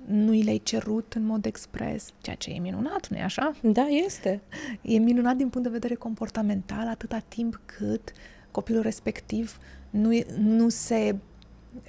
nu 0.08 0.34
i 0.34 0.44
le-ai 0.44 0.62
cerut 0.64 1.14
în 1.14 1.24
mod 1.24 1.46
expres, 1.46 2.14
ceea 2.22 2.36
ce 2.36 2.50
e 2.50 2.60
minunat, 2.60 3.08
nu-i 3.08 3.22
așa? 3.22 3.56
Da, 3.62 3.86
este. 3.86 4.42
E 4.82 4.98
minunat 4.98 5.36
din 5.36 5.50
punct 5.50 5.68
de 5.68 5.74
vedere 5.74 5.96
comportamental 5.96 6.88
atâta 6.88 7.20
timp 7.28 7.62
cât 7.66 8.12
copilul 8.52 8.82
respectiv 8.82 9.58
nu, 9.90 10.10
nu 10.38 10.70
se 10.70 11.16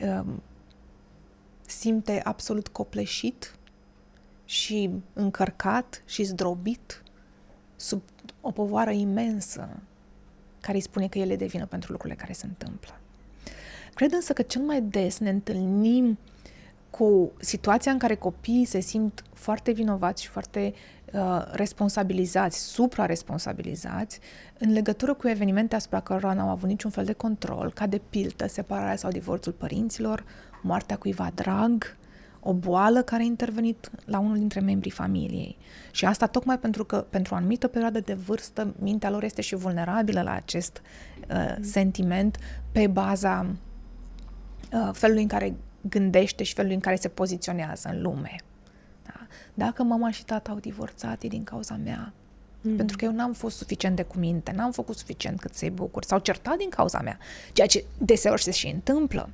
um, 0.00 0.42
simte 1.66 2.20
absolut 2.24 2.68
copleșit 2.68 3.54
și 4.44 4.90
încărcat 5.12 6.02
și 6.07 6.22
zdrobit 6.22 7.02
sub 7.76 8.02
o 8.40 8.50
povară 8.50 8.90
imensă 8.90 9.68
care 10.61 10.76
îi 10.76 10.83
spune 10.83 11.09
că 11.09 11.18
el 11.18 11.31
e 11.31 11.37
de 11.37 11.46
vină 11.46 11.66
pentru 11.66 11.92
lucrurile 11.92 12.20
care 12.20 12.33
se 12.33 12.46
întâmplă. 12.46 13.00
Cred 13.94 14.12
însă 14.12 14.33
că 14.33 14.42
cel 14.42 14.62
mai 14.62 14.83
des 14.83 15.18
ne 15.18 15.31
întâlnim 15.31 16.18
cu 16.90 17.33
situația 17.40 17.92
în 17.92 17.98
care 17.98 18.14
copiii 18.14 18.64
se 18.64 18.81
simt 18.81 19.22
foarte 19.33 19.72
vinovați 19.72 20.22
și 20.22 20.29
foarte 20.29 20.74
uh, 21.12 21.44
responsabilizați, 21.51 22.59
supra-responsabilizați, 22.59 24.20
în 24.59 24.72
legătură 24.72 25.14
cu 25.14 25.29
evenimente 25.29 25.74
asupra 25.74 26.01
cărora 26.01 26.33
n-au 26.33 26.48
avut 26.48 26.68
niciun 26.68 26.90
fel 26.90 27.05
de 27.05 27.12
control, 27.12 27.72
ca 27.74 27.87
de 27.87 28.01
piltă, 28.11 28.48
separarea 28.48 28.96
sau 28.96 29.11
divorțul 29.11 29.53
părinților, 29.53 30.24
moartea 30.62 30.96
cuiva 30.96 31.31
drag, 31.35 31.96
o 32.40 32.53
boală 32.53 33.03
care 33.03 33.22
a 33.22 33.24
intervenit 33.24 33.90
la 34.05 34.18
unul 34.18 34.37
dintre 34.37 34.61
membrii 34.61 34.90
familiei. 34.90 35.57
Și 35.90 36.05
asta 36.05 36.27
tocmai 36.27 36.59
pentru 36.59 36.85
că 36.85 37.07
pentru 37.11 37.35
o 37.35 37.37
anumită 37.37 37.66
perioadă 37.66 38.01
de 38.01 38.14
vârstă 38.14 38.74
mintea 38.79 39.11
lor 39.11 39.22
este 39.22 39.40
și 39.40 39.55
vulnerabilă 39.55 40.22
la 40.22 40.33
acest 40.33 40.83
uh, 41.31 41.57
sentiment 41.61 42.38
pe 42.72 42.87
baza 42.87 43.46
uh, 44.72 44.90
felului 44.92 45.22
în 45.22 45.29
care 45.29 45.57
gândește 45.81 46.43
și 46.43 46.55
felul 46.55 46.73
în 46.73 46.81
care 46.81 46.97
se 46.97 47.09
poziționează 47.09 47.88
în 47.88 48.03
lume. 48.03 48.37
Da? 49.07 49.27
Dacă 49.55 49.83
mama 49.83 50.11
și 50.11 50.25
tata 50.25 50.51
au 50.51 50.59
divorțat, 50.59 51.23
e 51.23 51.29
din 51.29 51.45
cauza 51.45 51.75
mea. 51.85 52.12
Mm. 52.61 52.77
Pentru 52.77 52.97
că 52.97 53.05
eu 53.05 53.12
n-am 53.12 53.33
fost 53.33 53.57
suficient 53.57 53.97
de 53.97 54.03
cuminte, 54.03 54.53
n-am 54.53 54.73
făcut 54.73 54.97
suficient 54.97 55.41
cât 55.41 55.55
să-i 55.55 55.71
bucur. 55.71 56.05
S-au 56.05 56.19
certat 56.19 56.57
din 56.57 56.69
cauza 56.69 57.01
mea, 57.01 57.19
ceea 57.53 57.67
ce 57.67 57.85
deseori 57.99 58.43
se 58.43 58.51
și 58.51 58.67
întâmplă. 58.67 59.31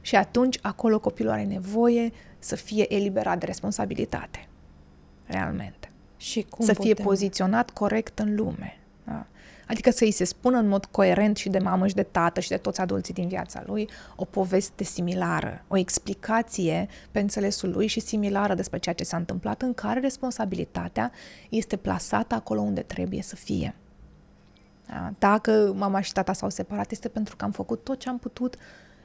Și 0.00 0.16
atunci 0.16 0.58
acolo 0.62 0.98
copilul 0.98 1.32
are 1.32 1.44
nevoie 1.44 2.12
să 2.38 2.56
fie 2.56 2.94
eliberat 2.94 3.38
de 3.38 3.46
responsabilitate. 3.46 4.48
Realmente. 5.26 5.88
Și 6.16 6.42
cum 6.42 6.64
să 6.64 6.72
putem? 6.72 6.94
fie 6.94 7.04
poziționat 7.04 7.70
corect 7.70 8.18
în 8.18 8.34
lume. 8.34 8.78
Da? 9.66 9.72
Adică 9.72 9.90
să 9.90 10.04
îi 10.04 10.10
se 10.10 10.24
spună 10.24 10.58
în 10.58 10.68
mod 10.68 10.84
coerent 10.84 11.36
și 11.36 11.48
de 11.48 11.58
mamă 11.58 11.86
și 11.86 11.94
de 11.94 12.02
tată 12.02 12.40
și 12.40 12.48
de 12.48 12.56
toți 12.56 12.80
adulții 12.80 13.14
din 13.14 13.28
viața 13.28 13.62
lui 13.66 13.88
o 14.16 14.24
poveste 14.24 14.84
similară, 14.84 15.64
o 15.68 15.76
explicație 15.76 16.88
pe 17.10 17.20
înțelesul 17.20 17.70
lui 17.70 17.86
și 17.86 18.00
similară 18.00 18.54
despre 18.54 18.78
ceea 18.78 18.94
ce 18.94 19.04
s-a 19.04 19.16
întâmplat, 19.16 19.62
în 19.62 19.74
care 19.74 20.00
responsabilitatea 20.00 21.12
este 21.48 21.76
plasată 21.76 22.34
acolo 22.34 22.60
unde 22.60 22.80
trebuie 22.80 23.22
să 23.22 23.36
fie. 23.36 23.74
Da? 24.86 25.12
Dacă 25.18 25.72
mama 25.76 26.00
și 26.00 26.12
tata 26.12 26.32
s-au 26.32 26.50
separat, 26.50 26.90
este 26.90 27.08
pentru 27.08 27.36
că 27.36 27.44
am 27.44 27.50
făcut 27.50 27.84
tot 27.84 27.98
ce 27.98 28.08
am 28.08 28.18
putut 28.18 28.56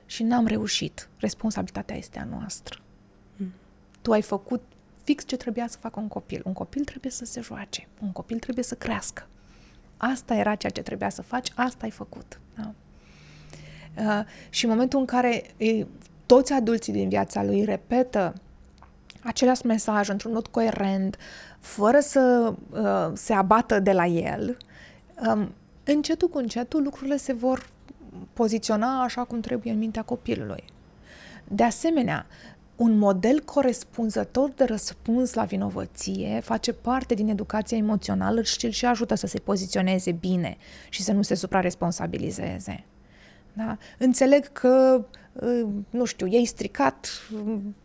și 0.05 0.23
n-am 0.23 0.45
reușit. 0.45 1.09
Responsabilitatea 1.17 1.95
este 1.95 2.19
a 2.19 2.23
noastră. 2.23 2.79
Mm. 3.35 3.53
Tu 4.01 4.11
ai 4.11 4.21
făcut 4.21 4.61
fix 5.03 5.25
ce 5.25 5.37
trebuia 5.37 5.67
să 5.67 5.77
facă 5.77 5.99
un 5.99 6.07
copil. 6.07 6.41
Un 6.45 6.53
copil 6.53 6.83
trebuie 6.83 7.11
să 7.11 7.25
se 7.25 7.41
joace, 7.41 7.87
un 8.01 8.11
copil 8.11 8.39
trebuie 8.39 8.63
să 8.63 8.75
crească. 8.75 9.28
Asta 10.01 10.33
era 10.33 10.55
ceea 10.55 10.71
ce 10.71 10.81
trebuia 10.81 11.09
să 11.09 11.21
faci, 11.21 11.51
asta 11.55 11.83
ai 11.83 11.91
făcut. 11.91 12.39
Da? 12.55 12.71
Uh, 13.97 14.25
și 14.49 14.65
în 14.65 14.71
momentul 14.71 14.99
în 14.99 15.05
care 15.05 15.43
e, 15.57 15.85
toți 16.25 16.53
adulții 16.53 16.93
din 16.93 17.09
viața 17.09 17.43
lui 17.43 17.63
repetă 17.63 18.33
același 19.23 19.65
mesaj 19.65 20.09
într-un 20.09 20.33
mod 20.33 20.47
coerent, 20.47 21.17
fără 21.59 21.99
să 21.99 22.53
uh, 22.69 23.11
se 23.13 23.33
abată 23.33 23.79
de 23.79 23.91
la 23.91 24.05
el, 24.05 24.57
um, 25.27 25.53
încetul 25.83 26.29
cu 26.29 26.37
încetul 26.37 26.83
lucrurile 26.83 27.17
se 27.17 27.33
vor 27.33 27.69
poziționa 28.33 29.03
așa 29.03 29.23
cum 29.23 29.39
trebuie 29.39 29.73
în 29.73 29.79
mintea 29.79 30.01
copilului. 30.01 30.63
De 31.47 31.63
asemenea, 31.63 32.25
un 32.79 32.97
model 32.97 33.39
corespunzător 33.39 34.49
de 34.49 34.63
răspuns 34.63 35.33
la 35.33 35.43
vinovăție 35.43 36.39
face 36.43 36.73
parte 36.73 37.13
din 37.13 37.29
educația 37.29 37.77
emoțională 37.77 38.41
și 38.41 38.65
îl 38.65 38.71
și 38.71 38.85
ajută 38.85 39.15
să 39.15 39.27
se 39.27 39.39
poziționeze 39.39 40.11
bine 40.11 40.57
și 40.89 41.03
să 41.03 41.11
nu 41.11 41.21
se 41.21 41.35
supraresponsabilizeze. 41.35 42.83
Da? 43.53 43.77
Înțeleg 43.97 44.51
că, 44.51 45.05
uh, 45.33 45.67
nu 45.89 46.05
știu, 46.05 46.27
ei 46.27 46.45
stricat 46.45 47.07
mm, 47.31 47.75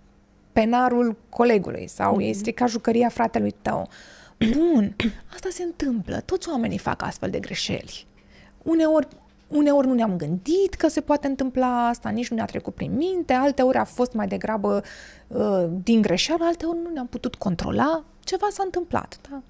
penarul 0.53 1.17
colegului 1.29 1.87
sau 1.87 2.17
mm-hmm. 2.17 2.25
ei 2.25 2.35
stricat 2.35 2.69
jucăria 2.69 3.09
fratelui 3.09 3.55
tău. 3.63 3.89
Bun, 4.53 4.97
asta 5.35 5.49
se 5.51 5.63
întâmplă. 5.63 6.21
Toți 6.21 6.49
oamenii 6.49 6.79
fac 6.79 7.03
astfel 7.03 7.31
de 7.31 7.39
greșeli. 7.39 8.07
Uneori 8.63 9.09
Uneori 9.49 9.87
nu 9.87 9.95
ne-am 9.95 10.17
gândit 10.17 10.75
că 10.77 10.89
se 10.89 11.01
poate 11.01 11.27
întâmpla 11.27 11.89
asta, 11.89 12.09
nici 12.09 12.29
nu 12.29 12.37
ne-a 12.37 12.45
trecut 12.45 12.75
prin 12.75 12.97
minte, 12.97 13.33
alteori 13.33 13.77
a 13.77 13.85
fost 13.85 14.13
mai 14.13 14.27
degrabă 14.27 14.83
uh, 15.27 15.65
din 15.83 16.03
greșeală, 16.03 16.45
alteori 16.45 16.79
nu 16.83 16.91
ne-am 16.91 17.07
putut 17.07 17.35
controla, 17.35 18.05
ceva 18.21 18.47
s-a 18.51 18.63
întâmplat, 18.65 19.19
da? 19.31 19.43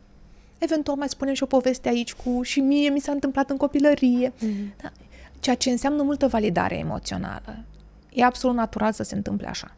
Eventual 0.59 0.97
mai 0.97 1.09
spunem 1.09 1.35
și 1.35 1.43
o 1.43 1.47
poveste 1.47 1.89
aici 1.89 2.15
cu 2.15 2.43
și 2.43 2.61
mie 2.61 2.89
mi 2.89 3.01
s-a 3.01 3.13
întâmplat 3.13 3.51
în 3.51 3.57
copilărie, 3.57 4.33
mm-hmm. 4.33 4.77
da? 4.83 4.93
ceea 5.41 5.57
ce 5.57 5.71
înseamnă 5.71 6.03
multă 6.03 6.27
validare 6.27 6.79
emoțională. 6.79 7.65
E 8.13 8.25
absolut 8.25 8.57
natural 8.57 8.93
să 8.93 9.03
se 9.03 9.15
întâmple 9.15 9.47
așa. 9.47 9.75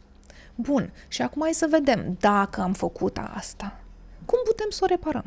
Bun, 0.54 0.92
și 1.08 1.22
acum 1.22 1.42
hai 1.42 1.52
să 1.52 1.66
vedem 1.70 2.16
dacă 2.20 2.60
am 2.60 2.72
făcut 2.72 3.18
asta. 3.34 3.80
Cum 4.24 4.38
putem 4.44 4.66
să 4.70 4.80
o 4.82 4.86
reparăm? 4.86 5.24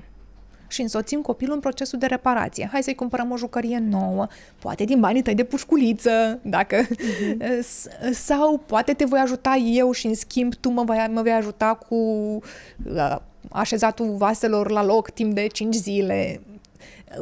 Și 0.69 0.81
însoțim 0.81 1.21
copilul 1.21 1.53
în 1.53 1.59
procesul 1.59 1.99
de 1.99 2.05
reparație. 2.05 2.69
Hai 2.71 2.83
să-i 2.83 2.95
cumpărăm 2.95 3.31
o 3.31 3.37
jucărie 3.37 3.83
nouă, 3.89 4.27
poate 4.59 4.83
din 4.83 4.99
banii 4.99 5.21
tăi 5.21 5.35
de 5.35 5.43
pușculiță, 5.43 6.39
dacă... 6.41 6.87
Uh-huh. 6.87 7.59
Sau 8.27 8.57
poate 8.57 8.93
te 8.93 9.05
voi 9.05 9.19
ajuta 9.19 9.55
eu 9.55 9.91
și 9.91 10.07
în 10.07 10.15
schimb 10.15 10.55
tu 10.55 10.69
mă 10.69 10.83
vei, 10.83 11.07
mă 11.13 11.21
vei 11.21 11.33
ajuta 11.33 11.73
cu 11.73 11.95
uh, 11.95 13.15
așezatul 13.49 14.15
vaselor 14.17 14.71
la 14.71 14.83
loc 14.83 15.09
timp 15.09 15.33
de 15.33 15.47
5 15.47 15.75
zile. 15.75 16.41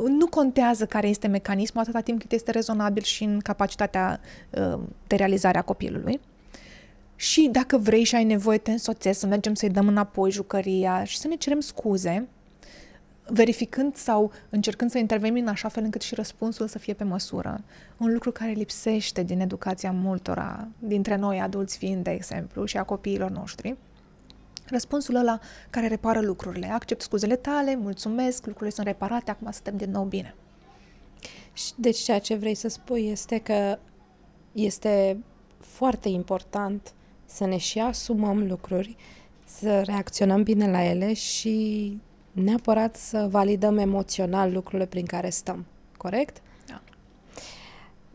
Nu 0.07 0.27
contează 0.27 0.86
care 0.86 1.07
este 1.07 1.27
mecanismul 1.27 1.83
atâta 1.83 1.99
timp 1.99 2.19
cât 2.19 2.31
este 2.31 2.51
rezonabil 2.51 3.03
și 3.03 3.23
în 3.23 3.39
capacitatea 3.39 4.19
uh, 4.49 4.79
de 5.07 5.15
realizare 5.15 5.57
a 5.57 5.62
copilului. 5.62 6.19
Și 7.15 7.49
dacă 7.51 7.77
vrei 7.77 8.03
și 8.03 8.15
ai 8.15 8.23
nevoie, 8.23 8.57
te 8.57 8.71
însoțesc 8.71 9.19
să 9.19 9.25
mergem 9.25 9.53
să-i 9.53 9.69
dăm 9.69 9.88
înapoi 9.88 10.31
jucăria 10.31 11.03
și 11.03 11.17
să 11.17 11.27
ne 11.27 11.36
cerem 11.36 11.60
scuze 11.60 12.27
verificând 13.29 13.95
sau 13.95 14.31
încercând 14.49 14.91
să 14.91 14.97
intervenim 14.97 15.43
în 15.43 15.47
așa 15.47 15.67
fel 15.67 15.83
încât 15.83 16.01
și 16.01 16.15
răspunsul 16.15 16.67
să 16.67 16.79
fie 16.79 16.93
pe 16.93 17.03
măsură. 17.03 17.63
Un 17.97 18.13
lucru 18.13 18.31
care 18.31 18.51
lipsește 18.51 19.23
din 19.23 19.39
educația 19.39 19.91
multora, 19.91 20.67
dintre 20.79 21.15
noi 21.15 21.39
adulți 21.39 21.77
fiind, 21.77 22.03
de 22.03 22.11
exemplu, 22.11 22.65
și 22.65 22.77
a 22.77 22.83
copiilor 22.83 23.29
noștri. 23.29 23.75
Răspunsul 24.65 25.15
ăla 25.15 25.39
care 25.69 25.87
repară 25.87 26.21
lucrurile. 26.21 26.71
Accept 26.71 27.01
scuzele 27.01 27.35
tale, 27.35 27.75
mulțumesc, 27.75 28.45
lucrurile 28.45 28.75
sunt 28.75 28.87
reparate, 28.87 29.31
acum 29.31 29.51
suntem 29.51 29.77
din 29.77 29.91
nou 29.91 30.03
bine. 30.03 30.35
Deci 31.75 31.97
ceea 31.97 32.19
ce 32.19 32.35
vrei 32.35 32.55
să 32.55 32.67
spui 32.67 33.09
este 33.09 33.37
că 33.37 33.79
este 34.51 35.23
foarte 35.59 36.09
important 36.09 36.93
să 37.25 37.45
ne 37.45 37.57
și 37.57 37.79
asumăm 37.79 38.47
lucruri, 38.47 38.95
să 39.45 39.81
reacționăm 39.81 40.43
bine 40.43 40.71
la 40.71 40.83
ele 40.83 41.13
și 41.13 41.97
neapărat 42.43 42.95
să 42.95 43.28
validăm 43.30 43.78
emoțional 43.78 44.54
lucrurile 44.54 44.86
prin 44.86 45.06
care 45.06 45.30
stăm. 45.30 45.65
Corect? 45.97 46.41
Da. 46.67 46.82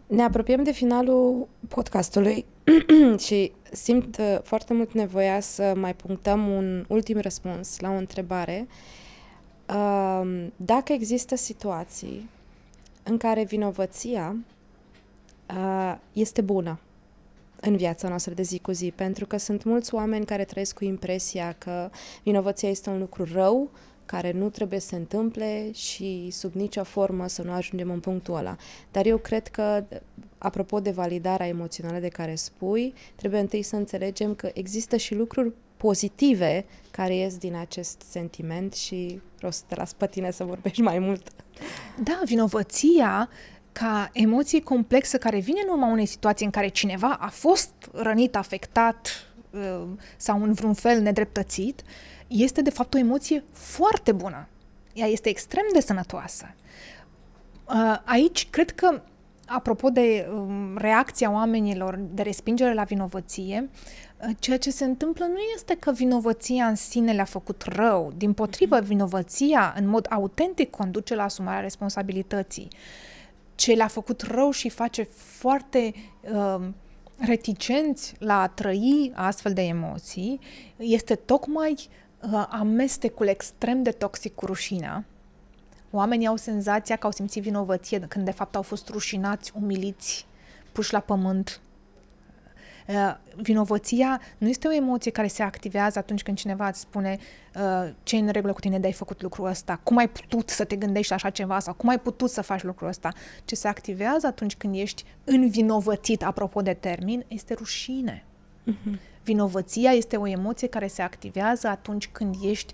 Ne 0.06 0.22
apropiem 0.22 0.62
de 0.62 0.72
finalul 0.72 1.48
podcastului 1.68 2.44
și 3.26 3.52
simt 3.72 4.18
uh, 4.18 4.38
foarte 4.42 4.74
mult 4.74 4.92
nevoia 4.92 5.40
să 5.40 5.72
mai 5.76 5.94
punctăm 5.94 6.48
un 6.48 6.84
ultim 6.88 7.20
răspuns 7.20 7.80
la 7.80 7.90
o 7.90 7.96
întrebare. 7.96 8.66
Uh, 9.68 10.46
dacă 10.56 10.92
există 10.92 11.36
situații 11.36 12.28
în 13.02 13.16
care 13.16 13.44
vinovăția 13.44 14.36
uh, 15.50 15.96
este 16.12 16.40
bună 16.40 16.78
în 17.60 17.76
viața 17.76 18.08
noastră 18.08 18.34
de 18.34 18.42
zi 18.42 18.58
cu 18.58 18.72
zi, 18.72 18.92
pentru 18.96 19.26
că 19.26 19.36
sunt 19.36 19.64
mulți 19.64 19.94
oameni 19.94 20.24
care 20.24 20.44
trăiesc 20.44 20.74
cu 20.74 20.84
impresia 20.84 21.54
că 21.58 21.90
vinovăția 22.22 22.68
este 22.68 22.90
un 22.90 22.98
lucru 22.98 23.28
rău, 23.32 23.70
care 24.06 24.32
nu 24.32 24.48
trebuie 24.48 24.78
să 24.78 24.86
se 24.86 24.96
întâmple 24.96 25.72
și 25.72 26.28
sub 26.30 26.54
nicio 26.54 26.84
formă 26.84 27.26
să 27.26 27.42
nu 27.42 27.52
ajungem 27.52 27.90
în 27.90 28.00
punctul 28.00 28.36
ăla. 28.36 28.56
Dar 28.90 29.06
eu 29.06 29.16
cred 29.16 29.48
că, 29.48 29.84
apropo 30.38 30.80
de 30.80 30.90
validarea 30.90 31.46
emoțională 31.46 31.98
de 31.98 32.08
care 32.08 32.34
spui, 32.34 32.94
trebuie 33.14 33.40
întâi 33.40 33.62
să 33.62 33.76
înțelegem 33.76 34.34
că 34.34 34.50
există 34.54 34.96
și 34.96 35.14
lucruri 35.14 35.52
pozitive 35.76 36.64
care 36.90 37.14
ies 37.14 37.36
din 37.36 37.54
acest 37.54 38.02
sentiment 38.10 38.74
și 38.74 39.20
vreau 39.36 39.52
să 39.52 39.62
te 39.66 39.74
las 39.74 39.92
pe 39.92 40.06
tine 40.06 40.30
să 40.30 40.44
vorbești 40.44 40.80
mai 40.80 40.98
mult. 40.98 41.28
Da, 42.02 42.20
vinovăția 42.24 43.28
ca 43.72 44.10
emoție 44.12 44.62
complexă 44.62 45.18
care 45.18 45.38
vine 45.38 45.60
în 45.64 45.72
urma 45.72 45.86
unei 45.86 46.06
situații 46.06 46.44
în 46.44 46.50
care 46.50 46.68
cineva 46.68 47.16
a 47.20 47.28
fost 47.28 47.72
rănit, 47.92 48.36
afectat 48.36 49.08
uh, 49.50 49.82
sau 50.16 50.42
în 50.42 50.52
vreun 50.52 50.74
fel 50.74 51.00
nedreptățit, 51.00 51.82
este 52.32 52.62
de 52.62 52.70
fapt 52.70 52.94
o 52.94 52.98
emoție 52.98 53.44
foarte 53.52 54.12
bună. 54.12 54.48
Ea 54.92 55.06
este 55.06 55.28
extrem 55.28 55.64
de 55.72 55.80
sănătoasă. 55.80 56.54
Uh, 57.68 57.98
aici 58.04 58.50
cred 58.50 58.70
că, 58.70 59.02
apropo 59.46 59.88
de 59.88 60.28
um, 60.34 60.76
reacția 60.76 61.30
oamenilor 61.30 61.98
de 62.10 62.22
respingere 62.22 62.74
la 62.74 62.82
vinovăție, 62.82 63.70
uh, 64.18 64.30
ceea 64.38 64.58
ce 64.58 64.70
se 64.70 64.84
întâmplă 64.84 65.24
nu 65.24 65.38
este 65.54 65.76
că 65.76 65.92
vinovăția 65.92 66.66
în 66.66 66.74
sine 66.74 67.12
le-a 67.12 67.24
făcut 67.24 67.62
rău. 67.62 68.12
Din 68.16 68.32
potrivă, 68.32 68.80
vinovăția 68.80 69.74
în 69.76 69.88
mod 69.88 70.06
autentic 70.10 70.70
conduce 70.70 71.14
la 71.14 71.22
asumarea 71.22 71.60
responsabilității. 71.60 72.68
Ce 73.54 73.72
le-a 73.72 73.86
făcut 73.86 74.20
rău 74.20 74.50
și 74.50 74.68
face 74.68 75.02
foarte 75.12 75.94
uh, 76.32 76.68
reticenți 77.18 78.14
la 78.18 78.40
a 78.40 78.48
trăi 78.48 79.12
astfel 79.14 79.52
de 79.52 79.62
emoții 79.62 80.40
este 80.76 81.14
tocmai 81.14 81.88
uh, 82.22 82.46
amestecul 82.48 83.26
extrem 83.26 83.82
de 83.82 83.90
toxic 83.90 84.34
cu 84.34 84.46
rușinea. 84.46 85.04
Oamenii 85.90 86.26
au 86.26 86.36
senzația 86.36 86.96
că 86.96 87.06
au 87.06 87.12
simțit 87.12 87.42
vinovăție 87.42 87.98
când 87.98 88.24
de 88.24 88.30
fapt 88.30 88.54
au 88.56 88.62
fost 88.62 88.88
rușinați, 88.88 89.52
umiliți, 89.54 90.26
puși 90.72 90.92
la 90.92 91.00
pământ. 91.00 91.60
Uh, 92.86 93.14
vinovăția 93.36 94.20
nu 94.38 94.48
este 94.48 94.68
o 94.68 94.72
emoție 94.72 95.10
care 95.10 95.26
se 95.26 95.42
activează 95.42 95.98
atunci 95.98 96.22
când 96.22 96.36
cineva 96.36 96.68
îți 96.68 96.80
spune 96.80 97.18
uh, 97.54 97.90
ce 98.02 98.16
în 98.16 98.28
regulă 98.28 98.52
cu 98.52 98.60
tine 98.60 98.78
de 98.78 98.86
ai 98.86 98.92
făcut 98.92 99.22
lucrul 99.22 99.46
ăsta, 99.46 99.80
cum 99.82 99.96
ai 99.96 100.08
putut 100.08 100.48
să 100.48 100.64
te 100.64 100.76
gândești 100.76 101.12
așa 101.12 101.30
ceva 101.30 101.58
sau 101.58 101.74
cum 101.74 101.88
ai 101.88 101.98
putut 101.98 102.30
să 102.30 102.42
faci 102.42 102.62
lucrul 102.62 102.88
ăsta. 102.88 103.12
Ce 103.44 103.54
se 103.54 103.68
activează 103.68 104.26
atunci 104.26 104.56
când 104.56 104.74
ești 104.74 105.04
învinovățit, 105.24 106.22
apropo 106.22 106.62
de 106.62 106.74
termin, 106.74 107.24
este 107.28 107.54
rușine. 107.54 108.24
Uh-huh. 108.70 109.11
Vinovăția 109.24 109.90
este 109.90 110.16
o 110.16 110.26
emoție 110.26 110.68
care 110.68 110.86
se 110.86 111.02
activează 111.02 111.68
atunci 111.68 112.08
când 112.08 112.34
ești 112.42 112.72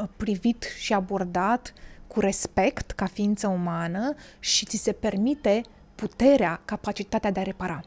uh, 0.00 0.04
privit 0.16 0.62
și 0.78 0.92
abordat 0.92 1.72
cu 2.06 2.20
respect 2.20 2.90
ca 2.90 3.06
ființă 3.06 3.48
umană 3.48 4.14
și 4.38 4.66
ți 4.66 4.76
se 4.76 4.92
permite 4.92 5.60
puterea, 5.94 6.60
capacitatea 6.64 7.30
de 7.30 7.40
a 7.40 7.42
repara. 7.42 7.80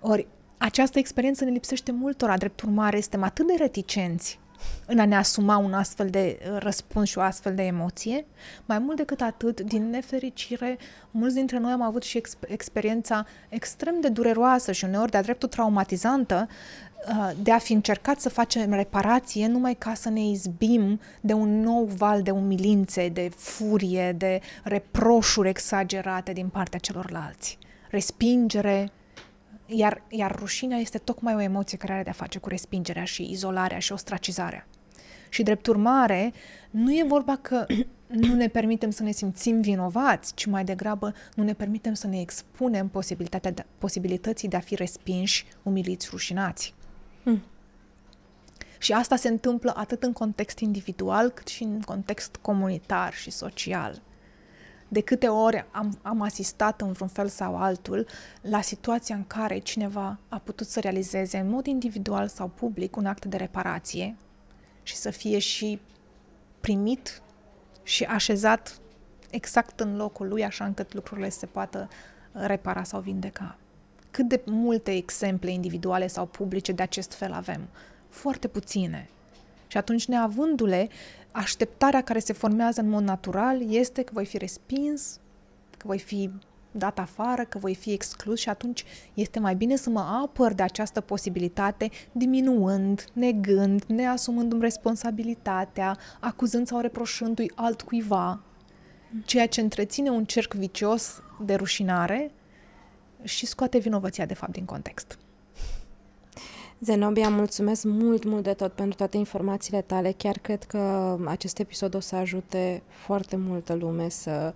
Ori 0.00 0.26
această 0.58 0.98
experiență 0.98 1.44
ne 1.44 1.50
lipsește 1.50 1.92
multora, 1.92 2.36
drept 2.36 2.60
urmare, 2.60 3.00
suntem 3.00 3.22
atât 3.22 3.46
de 3.46 3.54
reticenți 3.58 4.38
în 4.86 4.98
a 4.98 5.04
ne 5.04 5.16
asuma 5.16 5.56
un 5.56 5.72
astfel 5.72 6.10
de 6.10 6.38
uh, 6.40 6.56
răspuns 6.58 7.08
și 7.08 7.18
o 7.18 7.20
astfel 7.20 7.54
de 7.54 7.62
emoție. 7.62 8.26
Mai 8.64 8.78
mult 8.78 8.96
decât 8.96 9.20
atât, 9.20 9.60
din 9.60 9.90
nefericire, 9.90 10.78
mulți 11.10 11.34
dintre 11.34 11.58
noi 11.58 11.72
am 11.72 11.82
avut 11.82 12.02
și 12.02 12.20
exp- 12.20 12.48
experiența 12.48 13.26
extrem 13.48 14.00
de 14.00 14.08
dureroasă 14.08 14.72
și 14.72 14.84
uneori 14.84 15.10
de-a 15.10 15.22
dreptul 15.22 15.48
traumatizantă 15.48 16.48
uh, 17.08 17.30
de 17.42 17.52
a 17.52 17.58
fi 17.58 17.72
încercat 17.72 18.20
să 18.20 18.28
facem 18.28 18.72
reparație 18.72 19.46
numai 19.46 19.74
ca 19.74 19.94
să 19.94 20.08
ne 20.08 20.24
izbim 20.24 21.00
de 21.20 21.32
un 21.32 21.60
nou 21.60 21.84
val 21.84 22.22
de 22.22 22.30
umilințe, 22.30 23.08
de 23.08 23.30
furie, 23.36 24.12
de 24.12 24.40
reproșuri 24.62 25.48
exagerate 25.48 26.32
din 26.32 26.48
partea 26.48 26.78
celorlalți. 26.78 27.58
Respingere, 27.90 28.90
iar, 29.66 30.02
iar 30.08 30.36
rușinea 30.38 30.78
este 30.78 30.98
tocmai 30.98 31.34
o 31.34 31.40
emoție 31.40 31.78
care 31.78 31.92
are 31.92 32.02
de-a 32.02 32.12
face 32.12 32.38
cu 32.38 32.48
respingerea 32.48 33.04
și 33.04 33.30
izolarea 33.30 33.78
și 33.78 33.92
ostracizarea. 33.92 34.66
Și 35.28 35.42
drept 35.42 35.66
urmare, 35.66 36.32
nu 36.70 36.92
e 36.92 37.04
vorba 37.08 37.36
că 37.36 37.66
nu 38.26 38.34
ne 38.34 38.48
permitem 38.48 38.90
să 38.90 39.02
ne 39.02 39.10
simțim 39.10 39.60
vinovați, 39.60 40.34
ci 40.34 40.46
mai 40.46 40.64
degrabă 40.64 41.14
nu 41.34 41.42
ne 41.42 41.52
permitem 41.52 41.94
să 41.94 42.06
ne 42.06 42.20
expunem 42.20 42.88
posibilitatea 42.88 43.50
de, 43.50 43.66
posibilității 43.78 44.48
de 44.48 44.56
a 44.56 44.60
fi 44.60 44.74
respinși, 44.74 45.46
umiliți, 45.62 46.08
rușinați. 46.10 46.74
Mm. 47.22 47.42
Și 48.78 48.92
asta 48.92 49.16
se 49.16 49.28
întâmplă 49.28 49.72
atât 49.76 50.02
în 50.02 50.12
context 50.12 50.58
individual, 50.58 51.30
cât 51.30 51.46
și 51.46 51.62
în 51.62 51.80
context 51.80 52.36
comunitar 52.40 53.12
și 53.14 53.30
social 53.30 54.02
de 54.96 55.02
câte 55.02 55.28
ori 55.28 55.64
am, 55.70 55.98
am 56.02 56.20
asistat 56.20 56.80
în 56.80 56.92
vreun 56.92 57.08
fel 57.08 57.28
sau 57.28 57.56
altul 57.56 58.06
la 58.40 58.60
situația 58.60 59.14
în 59.14 59.26
care 59.26 59.58
cineva 59.58 60.18
a 60.28 60.38
putut 60.38 60.66
să 60.66 60.80
realizeze 60.80 61.38
în 61.38 61.48
mod 61.48 61.66
individual 61.66 62.28
sau 62.28 62.48
public 62.48 62.96
un 62.96 63.06
act 63.06 63.24
de 63.24 63.36
reparație 63.36 64.16
și 64.82 64.96
să 64.96 65.10
fie 65.10 65.38
și 65.38 65.80
primit 66.60 67.22
și 67.82 68.04
așezat 68.04 68.80
exact 69.30 69.80
în 69.80 69.96
locul 69.96 70.28
lui, 70.28 70.44
așa 70.44 70.64
încât 70.64 70.94
lucrurile 70.94 71.28
se 71.28 71.46
poată 71.46 71.88
repara 72.32 72.82
sau 72.82 73.00
vindeca. 73.00 73.58
Cât 74.10 74.28
de 74.28 74.42
multe 74.44 74.90
exemple 74.90 75.50
individuale 75.50 76.06
sau 76.06 76.26
publice 76.26 76.72
de 76.72 76.82
acest 76.82 77.12
fel 77.12 77.32
avem? 77.32 77.68
Foarte 78.08 78.48
puține. 78.48 79.08
Și 79.76 79.82
atunci, 79.82 80.06
neavându-le, 80.06 80.88
așteptarea 81.30 82.02
care 82.02 82.18
se 82.18 82.32
formează 82.32 82.80
în 82.80 82.88
mod 82.88 83.02
natural 83.02 83.74
este 83.74 84.02
că 84.02 84.10
voi 84.14 84.24
fi 84.24 84.38
respins, 84.38 85.20
că 85.76 85.86
voi 85.86 85.98
fi 85.98 86.30
dat 86.70 86.98
afară, 86.98 87.44
că 87.44 87.58
voi 87.58 87.74
fi 87.74 87.92
exclus 87.92 88.38
și 88.38 88.48
atunci 88.48 88.84
este 89.14 89.38
mai 89.38 89.54
bine 89.54 89.76
să 89.76 89.90
mă 89.90 90.00
apăr 90.00 90.52
de 90.52 90.62
această 90.62 91.00
posibilitate, 91.00 91.90
diminuând, 92.12 93.04
negând, 93.12 93.84
neasumându-mi 93.84 94.60
responsabilitatea, 94.60 95.96
acuzând 96.20 96.66
sau 96.66 96.80
reproșându-i 96.80 97.52
altcuiva, 97.54 98.40
ceea 99.24 99.48
ce 99.48 99.60
întreține 99.60 100.10
un 100.10 100.24
cerc 100.24 100.54
vicios 100.54 101.22
de 101.44 101.54
rușinare 101.54 102.30
și 103.22 103.46
scoate 103.46 103.78
vinovăția 103.78 104.26
de 104.26 104.34
fapt 104.34 104.52
din 104.52 104.64
context. 104.64 105.18
Zenobia, 106.80 107.28
mulțumesc 107.28 107.84
mult, 107.84 108.24
mult 108.24 108.42
de 108.42 108.52
tot 108.52 108.72
pentru 108.72 108.96
toate 108.96 109.16
informațiile 109.16 109.80
tale. 109.80 110.12
Chiar 110.16 110.38
cred 110.38 110.62
că 110.62 111.16
acest 111.24 111.58
episod 111.58 111.94
o 111.94 112.00
să 112.00 112.16
ajute 112.16 112.82
foarte 112.88 113.36
multă 113.36 113.74
lume 113.74 114.08
să 114.08 114.54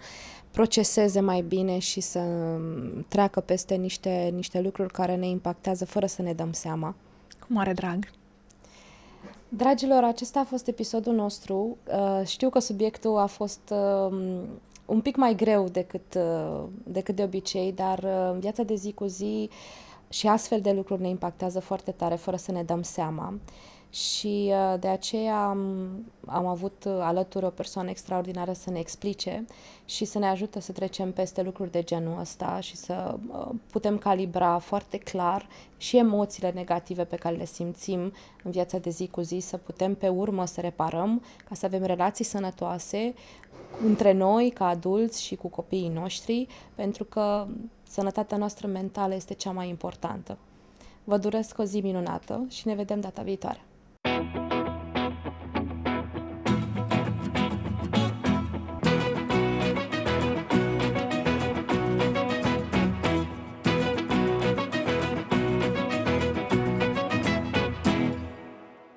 proceseze 0.50 1.20
mai 1.20 1.40
bine 1.40 1.78
și 1.78 2.00
să 2.00 2.20
treacă 3.08 3.40
peste 3.40 3.74
niște, 3.74 4.30
niște 4.34 4.60
lucruri 4.60 4.92
care 4.92 5.16
ne 5.16 5.28
impactează 5.28 5.84
fără 5.84 6.06
să 6.06 6.22
ne 6.22 6.32
dăm 6.32 6.52
seama. 6.52 6.94
Cu 7.40 7.46
mare 7.48 7.72
drag! 7.72 8.10
Dragilor, 9.48 10.04
acesta 10.04 10.40
a 10.40 10.44
fost 10.44 10.66
episodul 10.66 11.14
nostru. 11.14 11.76
Uh, 11.86 12.26
știu 12.26 12.50
că 12.50 12.58
subiectul 12.58 13.18
a 13.18 13.26
fost 13.26 13.72
um, 14.10 14.44
un 14.86 15.00
pic 15.00 15.16
mai 15.16 15.34
greu 15.34 15.68
decât, 15.68 16.14
uh, 16.16 16.62
decât 16.84 17.16
de 17.16 17.22
obicei, 17.22 17.72
dar 17.72 17.98
uh, 17.98 18.38
viața 18.38 18.62
de 18.62 18.74
zi 18.74 18.92
cu 18.92 19.04
zi 19.04 19.50
și 20.10 20.26
astfel 20.26 20.60
de 20.60 20.72
lucruri 20.72 21.00
ne 21.00 21.08
impactează 21.08 21.60
foarte 21.60 21.90
tare 21.90 22.14
fără 22.14 22.36
să 22.36 22.52
ne 22.52 22.62
dăm 22.62 22.82
seama. 22.82 23.34
și 23.90 24.52
uh, 24.52 24.80
de 24.80 24.88
aceea 24.88 25.44
am, 25.44 25.90
am 26.26 26.46
avut 26.46 26.84
uh, 26.86 26.92
alături 27.00 27.44
o 27.44 27.48
persoană 27.48 27.90
extraordinară 27.90 28.52
să 28.52 28.70
ne 28.70 28.78
explice 28.78 29.44
și 29.84 30.04
să 30.04 30.18
ne 30.18 30.26
ajute 30.26 30.60
să 30.60 30.72
trecem 30.72 31.12
peste 31.12 31.42
lucruri 31.42 31.70
de 31.70 31.82
genul 31.82 32.20
ăsta 32.20 32.60
și 32.60 32.76
să 32.76 33.18
uh, 33.32 33.48
putem 33.70 33.98
calibra 33.98 34.58
foarte 34.58 34.98
clar 34.98 35.48
și 35.76 35.96
emoțiile 35.96 36.50
negative 36.50 37.04
pe 37.04 37.16
care 37.16 37.36
le 37.36 37.44
simțim 37.44 38.12
în 38.44 38.50
viața 38.50 38.78
de 38.78 38.90
zi 38.90 39.08
cu 39.08 39.20
zi, 39.20 39.38
să 39.38 39.56
putem 39.56 39.94
pe 39.94 40.08
urmă 40.08 40.46
să 40.46 40.60
reparăm, 40.60 41.22
ca 41.48 41.54
să 41.54 41.66
avem 41.66 41.82
relații 41.82 42.24
sănătoase 42.24 43.14
între 43.84 44.12
noi, 44.12 44.50
ca 44.50 44.66
adulți 44.66 45.22
și 45.22 45.36
cu 45.36 45.48
copiii 45.48 45.88
noștri, 45.88 46.46
pentru 46.74 47.04
că 47.04 47.46
Sănătatea 47.90 48.36
noastră 48.36 48.66
mentală 48.66 49.14
este 49.14 49.34
cea 49.34 49.50
mai 49.50 49.68
importantă. 49.68 50.38
Vă 51.04 51.18
doresc 51.18 51.58
o 51.58 51.64
zi 51.64 51.80
minunată 51.80 52.46
și 52.48 52.66
ne 52.66 52.74
vedem 52.74 53.00
data 53.00 53.22
viitoare! 53.22 53.60